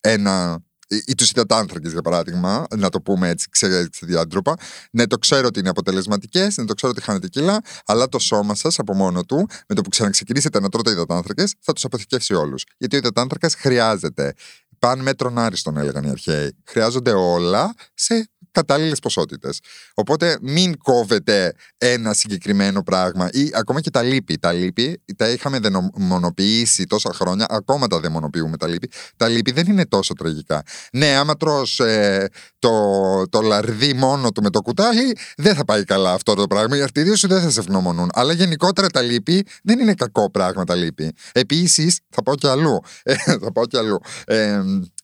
ένα 0.00 0.62
ή 1.06 1.14
τους 1.14 1.30
υδατάνθρακε, 1.30 1.88
για 1.88 2.02
παράδειγμα, 2.02 2.66
να 2.76 2.88
το 2.88 3.00
πούμε 3.00 3.28
έτσι 3.28 3.48
ξεδιάντροπα. 3.90 4.54
Ναι, 4.90 5.06
το 5.06 5.18
ξέρω 5.18 5.46
ότι 5.46 5.58
είναι 5.58 5.68
αποτελεσματικές, 5.68 6.56
ναι, 6.56 6.64
το 6.64 6.74
ξέρω 6.74 6.92
ότι 6.96 7.02
χάνετε 7.02 7.28
κιλά, 7.28 7.60
αλλά 7.86 8.08
το 8.08 8.18
σώμα 8.18 8.54
σας 8.54 8.78
από 8.78 8.94
μόνο 8.94 9.24
του, 9.24 9.48
με 9.68 9.74
το 9.74 9.82
που 9.82 9.88
ξαναξεκινήσετε 9.88 10.60
να 10.60 10.68
τρώτε 10.68 10.90
υδατάνθρακες, 10.90 11.54
θα 11.60 11.72
τους 11.72 11.84
αποθηκεύσει 11.84 12.34
όλους. 12.34 12.64
Γιατί 12.78 12.96
ο 12.96 12.98
υδατάνθρακας 12.98 13.54
χρειάζεται. 13.54 14.34
Παν 14.86 15.00
μέτρον 15.00 15.38
άριστον, 15.38 15.76
έλεγαν 15.76 16.04
οι 16.04 16.10
αρχαίοι. 16.10 16.56
Χρειάζονται 16.64 17.10
όλα 17.12 17.74
σε 17.94 18.30
κατάλληλες 18.50 18.98
ποσότητες. 18.98 19.60
Οπότε 19.94 20.38
μην 20.42 20.78
κόβετε 20.78 21.54
ένα 21.78 22.12
συγκεκριμένο 22.12 22.82
πράγμα 22.82 23.28
ή 23.32 23.50
ακόμα 23.54 23.80
και 23.80 23.90
τα 23.90 24.02
λύπη. 24.02 24.38
Τα 24.38 24.52
λύπη 24.52 25.02
τα 25.16 25.28
είχαμε 25.28 25.58
δαιμονοποιήσει 25.58 26.84
τόσα 26.84 27.12
χρόνια, 27.12 27.46
ακόμα 27.48 27.86
τα 27.86 28.00
δαιμονοποιούμε 28.00 28.56
τα 28.56 28.66
λύπη. 28.66 28.90
Τα 29.16 29.28
λύπη 29.28 29.52
δεν 29.52 29.66
είναι 29.66 29.86
τόσο 29.86 30.14
τραγικά. 30.14 30.62
Ναι, 30.92 31.06
άμα 31.06 31.36
τρως 31.36 31.80
ε, 31.80 32.28
το, 32.58 32.70
το 33.28 33.40
λαρδί 33.40 33.94
μόνο 33.94 34.32
του 34.32 34.42
με 34.42 34.50
το 34.50 34.60
κουτάλι, 34.60 35.16
δεν 35.36 35.54
θα 35.54 35.64
πάει 35.64 35.84
καλά 35.84 36.12
αυτό 36.12 36.34
το 36.34 36.46
πράγμα. 36.46 36.76
Οι 36.76 36.82
αρτηρίε 36.82 37.16
σου 37.16 37.28
δεν 37.28 37.40
θα 37.40 37.50
σε 37.50 37.60
ευγνωμονούν. 37.60 38.10
Αλλά 38.12 38.32
γενικότερα 38.32 38.88
τα 38.88 39.00
λύπη 39.00 39.46
δεν 39.62 39.78
είναι 39.78 39.94
κακό 39.94 40.30
πράγμα 40.30 40.64
τα 40.64 40.74
λύπη. 40.74 41.12
Επίσης, 41.32 42.00
θα 42.08 42.22
πάω 42.22 42.34
κι 42.34 42.46
αλλού. 42.46 42.80
Ε, 43.02 43.14
θα 43.14 43.52
πάω 43.52 43.66
κι 43.66 43.76
αλλού. 43.76 44.00
Ε, 44.24 44.60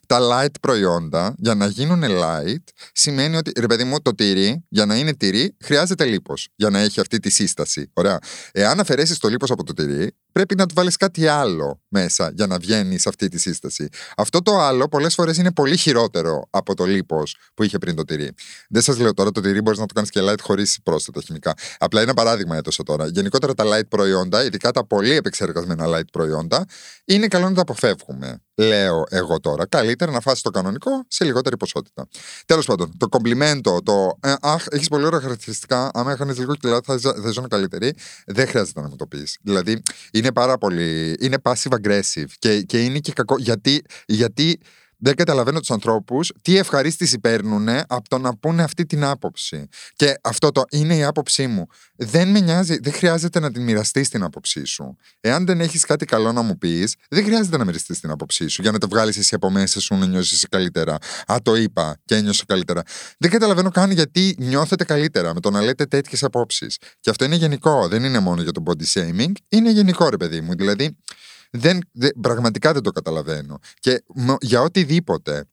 τα 0.08 0.18
light 0.20 0.60
προϊόντα 0.60 1.34
για 1.38 1.54
να 1.54 1.66
γίνουν 1.66 2.02
light 2.06 2.64
σημαίνει 2.92 3.36
ότι, 3.36 3.52
ρε 3.60 3.66
παιδί 3.66 3.84
μου, 3.84 4.00
το 4.00 4.14
τυρί, 4.14 4.64
για 4.68 4.86
να 4.86 4.96
είναι 4.96 5.14
τυρί, 5.14 5.56
χρειάζεται 5.64 6.04
λίπος 6.04 6.48
για 6.54 6.70
να 6.70 6.78
έχει 6.78 7.00
αυτή 7.00 7.18
τη 7.18 7.30
σύσταση. 7.30 7.90
Ωραία. 7.92 8.18
Εάν 8.52 8.80
αφαιρέσεις 8.80 9.18
το 9.18 9.28
λίπος 9.28 9.50
από 9.50 9.64
το 9.64 9.72
τυρί, 9.72 10.16
πρέπει 10.32 10.54
να 10.54 10.66
του 10.66 10.74
βάλεις 10.74 10.96
κάτι 10.96 11.26
άλλο 11.26 11.80
μέσα 11.88 12.32
για 12.34 12.46
να 12.46 12.58
βγαίνεις 12.58 13.02
σε 13.02 13.08
αυτή 13.08 13.28
τη 13.28 13.38
σύσταση. 13.38 13.88
Αυτό 14.16 14.42
το 14.42 14.58
άλλο 14.58 14.88
πολλές 14.88 15.14
φορές 15.14 15.36
είναι 15.36 15.52
πολύ 15.52 15.76
χειρότερο 15.76 16.46
από 16.50 16.74
το 16.74 16.84
λίπος 16.84 17.36
που 17.54 17.62
είχε 17.62 17.78
πριν 17.78 17.96
το 17.96 18.04
τυρί. 18.04 18.32
Δεν 18.68 18.82
σας 18.82 18.98
λέω 18.98 19.14
τώρα 19.14 19.30
το 19.30 19.40
τυρί 19.40 19.60
μπορείς 19.60 19.78
να 19.78 19.86
το 19.86 19.94
κάνεις 19.94 20.10
και 20.10 20.20
light 20.22 20.40
χωρίς 20.42 20.78
πρόσθετα 20.82 21.20
χημικά. 21.20 21.54
Απλά 21.78 22.00
ένα 22.00 22.14
παράδειγμα 22.14 22.56
έδωσα 22.56 22.82
τώρα. 22.82 23.06
Γενικότερα 23.06 23.54
τα 23.54 23.64
light 23.66 23.88
προϊόντα, 23.88 24.44
ειδικά 24.44 24.70
τα 24.70 24.86
πολύ 24.86 25.12
επεξεργασμένα 25.12 25.98
light 25.98 26.10
προϊόντα, 26.12 26.64
είναι 27.04 27.28
καλό 27.28 27.48
να 27.48 27.54
τα 27.54 27.60
αποφεύγουμε. 27.60 28.42
Λέω 28.54 29.04
εγώ 29.10 29.40
τώρα. 29.40 29.66
Καλύτερα 29.66 30.12
να 30.12 30.20
φάσει 30.20 30.42
το 30.42 30.50
κανονικό 30.50 30.90
σε 31.08 31.24
λιγότερη 31.24 31.56
ποσότητα. 31.56 32.08
Τέλος 32.46 32.66
πάντων, 32.66 32.96
το 32.96 33.08
κομπλιμέντο, 33.08 33.82
το 33.82 34.18
ε, 34.20 34.34
Αχ, 34.40 34.64
έχεις 34.70 34.88
πολύ 34.88 35.04
ωραία 35.04 35.20
χαρακτηριστικά. 35.20 35.90
Αν 35.94 36.08
έκανε 36.08 36.32
λίγο 36.32 36.54
κιλά, 36.54 36.80
θα, 36.84 36.98
θα 36.98 37.30
ζω 37.30 37.46
καλύτερη. 37.48 37.94
Δεν 38.26 38.46
χρειάζεται 38.46 38.80
να 38.80 38.88
μου 38.88 38.96
το 38.96 39.06
πεις. 39.06 39.38
Δηλαδή, 39.42 39.82
είναι 40.18 40.32
πάρα 40.32 40.58
πολύ. 40.58 41.16
Είναι 41.20 41.36
passive 41.42 41.74
aggressive 41.82 42.30
και, 42.38 42.62
και 42.62 42.84
είναι 42.84 42.98
και 42.98 43.12
κακό. 43.12 43.38
Γιατί, 43.38 43.82
γιατί 44.06 44.58
δεν 44.98 45.14
καταλαβαίνω 45.14 45.58
τους 45.58 45.70
ανθρώπους 45.70 46.32
τι 46.42 46.56
ευχαρίστηση 46.56 47.18
παίρνουν 47.18 47.68
από 47.68 48.08
το 48.08 48.18
να 48.18 48.36
πούνε 48.36 48.62
αυτή 48.62 48.86
την 48.86 49.04
άποψη. 49.04 49.68
Και 49.94 50.14
αυτό 50.22 50.52
το 50.52 50.62
είναι 50.70 50.96
η 50.96 51.04
άποψή 51.04 51.46
μου. 51.46 51.66
Δεν 51.96 52.28
με 52.28 52.40
νοιάζει, 52.40 52.78
δεν 52.82 52.92
χρειάζεται 52.92 53.40
να 53.40 53.52
την 53.52 53.62
μοιραστείς 53.62 54.08
την 54.08 54.22
άποψή 54.22 54.64
σου. 54.64 54.96
Εάν 55.20 55.46
δεν 55.46 55.60
έχεις 55.60 55.84
κάτι 55.84 56.04
καλό 56.04 56.32
να 56.32 56.42
μου 56.42 56.58
πεις, 56.58 56.94
δεν 57.08 57.24
χρειάζεται 57.24 57.56
να 57.56 57.64
μοιραστείς 57.64 58.00
την 58.00 58.10
άποψή 58.10 58.48
σου 58.48 58.62
για 58.62 58.70
να 58.70 58.78
το 58.78 58.88
βγάλεις 58.88 59.16
εσύ 59.16 59.34
από 59.34 59.50
μέσα 59.50 59.80
σου 59.80 59.94
να 59.94 60.06
νιώσεις 60.06 60.46
καλύτερα. 60.48 60.96
Α, 61.26 61.36
το 61.42 61.54
είπα 61.54 61.96
και 62.04 62.14
ένιωσα 62.14 62.44
καλύτερα. 62.46 62.82
Δεν 63.18 63.30
καταλαβαίνω 63.30 63.70
καν 63.70 63.90
γιατί 63.90 64.36
νιώθετε 64.38 64.84
καλύτερα 64.84 65.34
με 65.34 65.40
το 65.40 65.50
να 65.50 65.62
λέτε 65.62 65.86
τέτοιες 65.86 66.22
απόψεις. 66.22 66.76
Και 67.00 67.10
αυτό 67.10 67.24
είναι 67.24 67.36
γενικό, 67.36 67.88
δεν 67.88 68.04
είναι 68.04 68.18
μόνο 68.18 68.42
για 68.42 68.52
το 68.52 68.62
body 68.66 68.84
shaming, 68.92 69.32
είναι 69.48 69.70
γενικό 69.70 70.08
ρε 70.08 70.16
παιδί 70.16 70.40
μου. 70.40 70.54
Δηλαδή, 70.54 70.96
δεν, 71.50 71.78
δεν, 71.92 72.10
πραγματικά 72.20 72.72
δεν 72.72 72.82
το 72.82 72.90
καταλαβαίνω. 72.90 73.58
Και 73.80 74.04
για 74.40 74.62
οτιδήποτε 74.62 75.44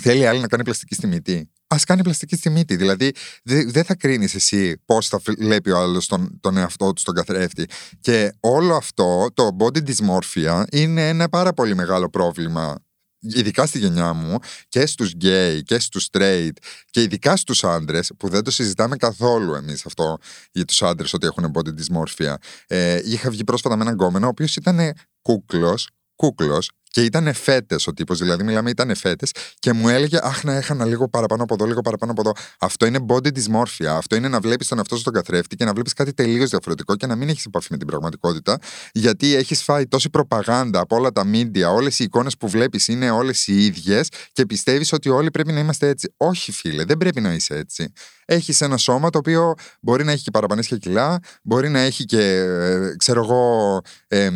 θέλει 0.00 0.26
άλλη 0.26 0.40
να 0.40 0.46
κάνει 0.46 0.64
πλαστική 0.64 0.94
στη 0.94 1.06
μύτη. 1.06 1.50
Α 1.66 1.76
κάνει 1.86 2.02
πλαστική 2.02 2.36
στη 2.36 2.50
μύτη. 2.50 2.76
Δηλαδή, 2.76 3.12
δεν 3.44 3.84
θα 3.84 3.94
κρίνεις 3.94 4.34
εσύ 4.34 4.82
πώς 4.84 5.08
θα 5.08 5.20
βλέπει 5.38 5.70
ο 5.70 5.78
άλλος 5.78 6.06
τον, 6.06 6.38
τον 6.40 6.56
εαυτό 6.56 6.92
του 6.92 7.00
στον 7.00 7.14
καθρέφτη. 7.14 7.66
Και 8.00 8.32
όλο 8.40 8.74
αυτό, 8.74 9.26
το 9.34 9.56
body 9.58 9.78
dysmorphia, 9.78 10.62
είναι 10.72 11.08
ένα 11.08 11.28
πάρα 11.28 11.52
πολύ 11.52 11.74
μεγάλο 11.74 12.10
πρόβλημα 12.10 12.78
ειδικά 13.20 13.66
στη 13.66 13.78
γενιά 13.78 14.12
μου, 14.12 14.38
και 14.68 14.86
στους 14.86 15.12
γκέι 15.12 15.62
και 15.62 15.78
στους 15.78 16.08
straight 16.12 16.52
και 16.90 17.02
ειδικά 17.02 17.36
στους 17.36 17.64
άντρες, 17.64 18.10
που 18.16 18.28
δεν 18.28 18.44
το 18.44 18.50
συζητάμε 18.50 18.96
καθόλου 18.96 19.54
εμείς 19.54 19.86
αυτό 19.86 20.18
για 20.52 20.64
τους 20.64 20.82
άντρες 20.82 21.12
ότι 21.12 21.26
έχουν 21.26 21.52
body 21.54 21.68
dysmorphia. 21.68 22.34
Ε, 22.66 23.00
είχα 23.04 23.30
βγει 23.30 23.44
πρόσφατα 23.44 23.76
με 23.76 23.82
έναν 23.82 23.94
γκόμενο, 23.94 24.26
ο 24.26 24.28
οποίος 24.28 24.56
ήταν 24.56 24.92
κούκλος, 25.22 25.88
κούκλος 26.14 26.70
και 26.90 27.02
ήταν 27.02 27.34
φέτες 27.34 27.86
ο 27.86 27.92
τύπος, 27.92 28.18
δηλαδή 28.18 28.42
μιλάμε, 28.42 28.70
ήταν 28.70 28.94
φέτες 28.94 29.30
και 29.58 29.72
μου 29.72 29.88
έλεγε 29.88 30.18
Αχ, 30.22 30.44
να 30.44 30.54
έχανα 30.54 30.84
λίγο 30.84 31.08
παραπάνω 31.08 31.42
από 31.42 31.54
εδώ, 31.54 31.64
λίγο 31.64 31.80
παραπάνω 31.80 32.12
από 32.12 32.20
εδώ. 32.20 32.32
Αυτό 32.58 32.86
είναι 32.86 32.98
body 33.08 33.26
dysmorphia. 33.26 33.86
Αυτό 33.86 34.16
είναι 34.16 34.28
να 34.28 34.40
βλέπεις 34.40 34.68
τον 34.68 34.78
εαυτό 34.78 34.94
σου 34.94 35.00
στον 35.00 35.12
καθρέφτη 35.12 35.56
και 35.56 35.64
να 35.64 35.72
βλέπεις 35.72 35.92
κάτι 35.92 36.14
τελείως 36.14 36.50
διαφορετικό 36.50 36.96
και 36.96 37.06
να 37.06 37.16
μην 37.16 37.28
έχεις 37.28 37.44
επαφή 37.44 37.68
με 37.70 37.76
την 37.76 37.86
πραγματικότητα, 37.86 38.58
γιατί 38.92 39.34
έχεις 39.34 39.62
φάει 39.62 39.86
τόση 39.86 40.10
προπαγάνδα 40.10 40.80
από 40.80 40.96
όλα 40.96 41.12
τα 41.12 41.24
media, 41.32 41.74
όλες 41.74 41.98
οι 41.98 42.04
εικόνες 42.04 42.36
που 42.36 42.48
βλέπεις 42.48 42.88
είναι 42.88 43.10
όλες 43.10 43.46
οι 43.46 43.64
ίδιες 43.64 44.08
και 44.32 44.46
πιστεύεις 44.46 44.92
ότι 44.92 45.08
όλοι 45.08 45.30
πρέπει 45.30 45.52
να 45.52 45.60
είμαστε 45.60 45.88
έτσι. 45.88 46.12
Όχι, 46.16 46.52
φίλε, 46.52 46.84
δεν 46.84 46.96
πρέπει 46.96 47.20
να 47.20 47.32
είσαι 47.32 47.54
έτσι 47.54 47.92
έχεις 48.30 48.60
ένα 48.60 48.76
σώμα 48.76 49.10
το 49.10 49.18
οποίο 49.18 49.54
μπορεί 49.80 50.04
να 50.04 50.12
έχει 50.12 50.22
και 50.22 50.30
παραπανίσια 50.30 50.76
κιλά, 50.76 51.18
μπορεί 51.42 51.68
να 51.68 51.78
έχει 51.78 52.04
και, 52.04 52.22
ε, 52.22 52.96
ξέρω 52.96 53.22
εγώ, 53.22 53.80
ε, 54.08 54.30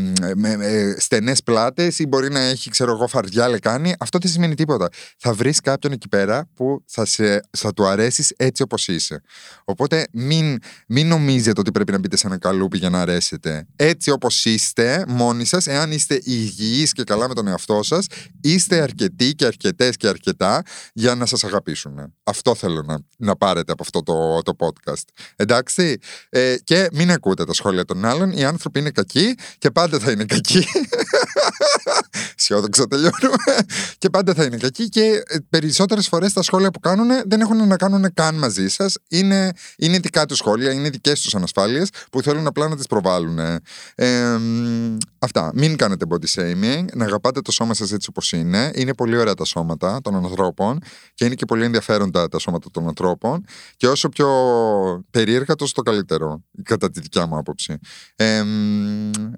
ε, 0.60 0.94
στενές 0.98 1.42
πλάτες 1.42 1.98
ή 1.98 2.06
μπορεί 2.06 2.30
να 2.30 2.40
έχει, 2.44 2.70
ξέρω 2.70 2.92
εγώ, 2.92 3.06
φαρδιά 3.06 3.48
λεκάνη. 3.48 3.94
Αυτό 3.98 4.18
δεν 4.18 4.30
σημαίνει 4.30 4.54
τίποτα. 4.54 4.88
Θα 5.18 5.32
βρεις 5.32 5.60
κάποιον 5.60 5.92
εκεί 5.92 6.08
πέρα 6.08 6.48
που 6.54 6.82
θα, 6.86 7.04
σε, 7.04 7.40
θα 7.50 7.72
του 7.72 7.86
αρέσεις 7.86 8.32
έτσι 8.36 8.62
όπως 8.62 8.88
είσαι. 8.88 9.22
Οπότε 9.64 10.06
μην, 10.12 10.58
μην 10.86 11.06
νομίζετε 11.06 11.60
ότι 11.60 11.70
πρέπει 11.70 11.92
να 11.92 11.98
μπείτε 11.98 12.16
σε 12.16 12.26
ένα 12.26 12.38
καλούπι 12.38 12.78
για 12.78 12.90
να 12.90 13.00
αρέσετε. 13.00 13.66
Έτσι 13.76 14.10
όπως 14.10 14.44
είστε, 14.44 15.04
μόνοι 15.08 15.44
σας, 15.44 15.66
εάν 15.66 15.92
είστε 15.92 16.20
υγιείς 16.24 16.92
και 16.92 17.04
καλά 17.04 17.28
με 17.28 17.34
τον 17.34 17.48
εαυτό 17.48 17.82
σας, 17.82 18.06
είστε 18.40 18.80
αρκετοί 18.80 19.34
και 19.34 19.46
αρκετές 19.46 19.96
και 19.96 20.08
αρκετά 20.08 20.62
για 20.92 21.14
να 21.14 21.26
σας 21.26 21.44
αγαπήσουν. 21.44 22.12
Αυτό 22.24 22.54
θέλω 22.54 22.82
να, 22.82 22.98
να 23.16 23.36
πάρετε 23.36 23.72
από 23.72 23.82
αυτό 23.82 24.02
το, 24.02 24.42
το 24.42 24.56
podcast. 24.58 25.04
Εντάξει. 25.36 25.98
Ε, 26.28 26.56
και 26.64 26.88
μην 26.92 27.10
ακούτε 27.10 27.44
τα 27.44 27.52
σχόλια 27.52 27.84
των 27.84 28.04
άλλων. 28.04 28.30
Οι 28.30 28.44
άνθρωποι 28.44 28.78
είναι 28.78 28.90
κακοί 28.90 29.34
και 29.58 29.70
πάντα 29.70 29.98
θα 29.98 30.10
είναι 30.10 30.24
κακοί. 30.24 30.64
Αισιόδοξα 32.38 32.86
τελειώνουμε. 32.86 33.54
και 33.98 34.10
πάντα 34.10 34.34
θα 34.34 34.44
είναι 34.44 34.56
κακοί 34.56 34.88
και 34.88 35.22
ε, 35.26 35.36
περισσότερες 35.48 36.08
φορές 36.08 36.32
τα 36.32 36.42
σχόλια 36.42 36.70
που 36.70 36.80
κάνουν 36.80 37.08
δεν 37.26 37.40
έχουν 37.40 37.68
να 37.68 37.76
κάνουν 37.76 38.14
καν 38.14 38.34
μαζί 38.34 38.68
σας. 38.68 38.96
Είναι, 39.08 39.52
είναι 39.76 39.98
δικά 39.98 40.26
τους 40.26 40.38
σχόλια, 40.38 40.72
είναι 40.72 40.90
δικές 40.90 41.20
τους 41.20 41.34
ανασφάλειες 41.34 41.88
που 42.10 42.22
θέλουν 42.22 42.46
απλά 42.46 42.68
να 42.68 42.76
τις 42.76 42.86
προβάλλουν. 42.86 43.38
Ε, 43.94 44.38
αυτά. 45.18 45.50
Μην 45.54 45.76
κάνετε 45.76 46.04
body 46.08 46.40
shaming. 46.40 46.84
Να 46.94 47.04
αγαπάτε 47.04 47.40
το 47.40 47.52
σώμα 47.52 47.74
σας 47.74 47.92
έτσι 47.92 48.06
όπως 48.10 48.32
είναι. 48.32 48.70
Είναι 48.74 48.94
πολύ 48.94 49.16
ωραία 49.16 49.34
τα 49.34 49.44
σώματα 49.44 50.00
των 50.02 50.14
ανθρώπων 50.14 50.78
και 51.14 51.24
είναι 51.24 51.34
και 51.34 51.44
πολύ 51.44 51.64
ενδιαφέροντα 51.64 52.28
τα 52.28 52.38
σώματα 52.38 52.70
των 52.70 52.88
ανθρώπων. 52.88 53.44
Και 53.76 53.88
όσο 53.88 54.08
πιο 54.08 54.28
περίεργα, 55.10 55.54
τόσο 55.54 55.72
το 55.72 55.82
καλύτερο, 55.82 56.44
κατά 56.62 56.90
τη 56.90 57.00
δικιά 57.00 57.26
μου 57.26 57.36
άποψη. 57.36 57.78
Ε, 58.16 58.42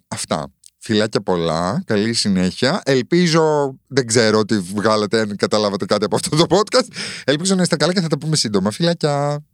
αυτά. 0.09 0.51
Φιλάκια 0.87 1.21
πολλά, 1.21 1.83
καλή 1.87 2.13
συνέχεια. 2.13 2.83
Ελπίζω, 2.85 3.75
δεν 3.87 4.07
ξέρω 4.07 4.39
ότι 4.39 4.59
βγάλετε, 4.59 5.21
αν 5.21 5.37
καταλάβατε 5.37 5.85
κάτι 5.85 6.05
από 6.05 6.17
αυτό 6.17 6.37
το 6.37 6.47
podcast. 6.49 6.87
Ελπίζω 7.25 7.55
να 7.55 7.63
είστε 7.63 7.77
καλά 7.77 7.93
και 7.93 8.01
θα 8.01 8.09
τα 8.09 8.19
πούμε 8.19 8.37
σύντομα. 8.37 8.71
Φιλάκια. 8.71 9.45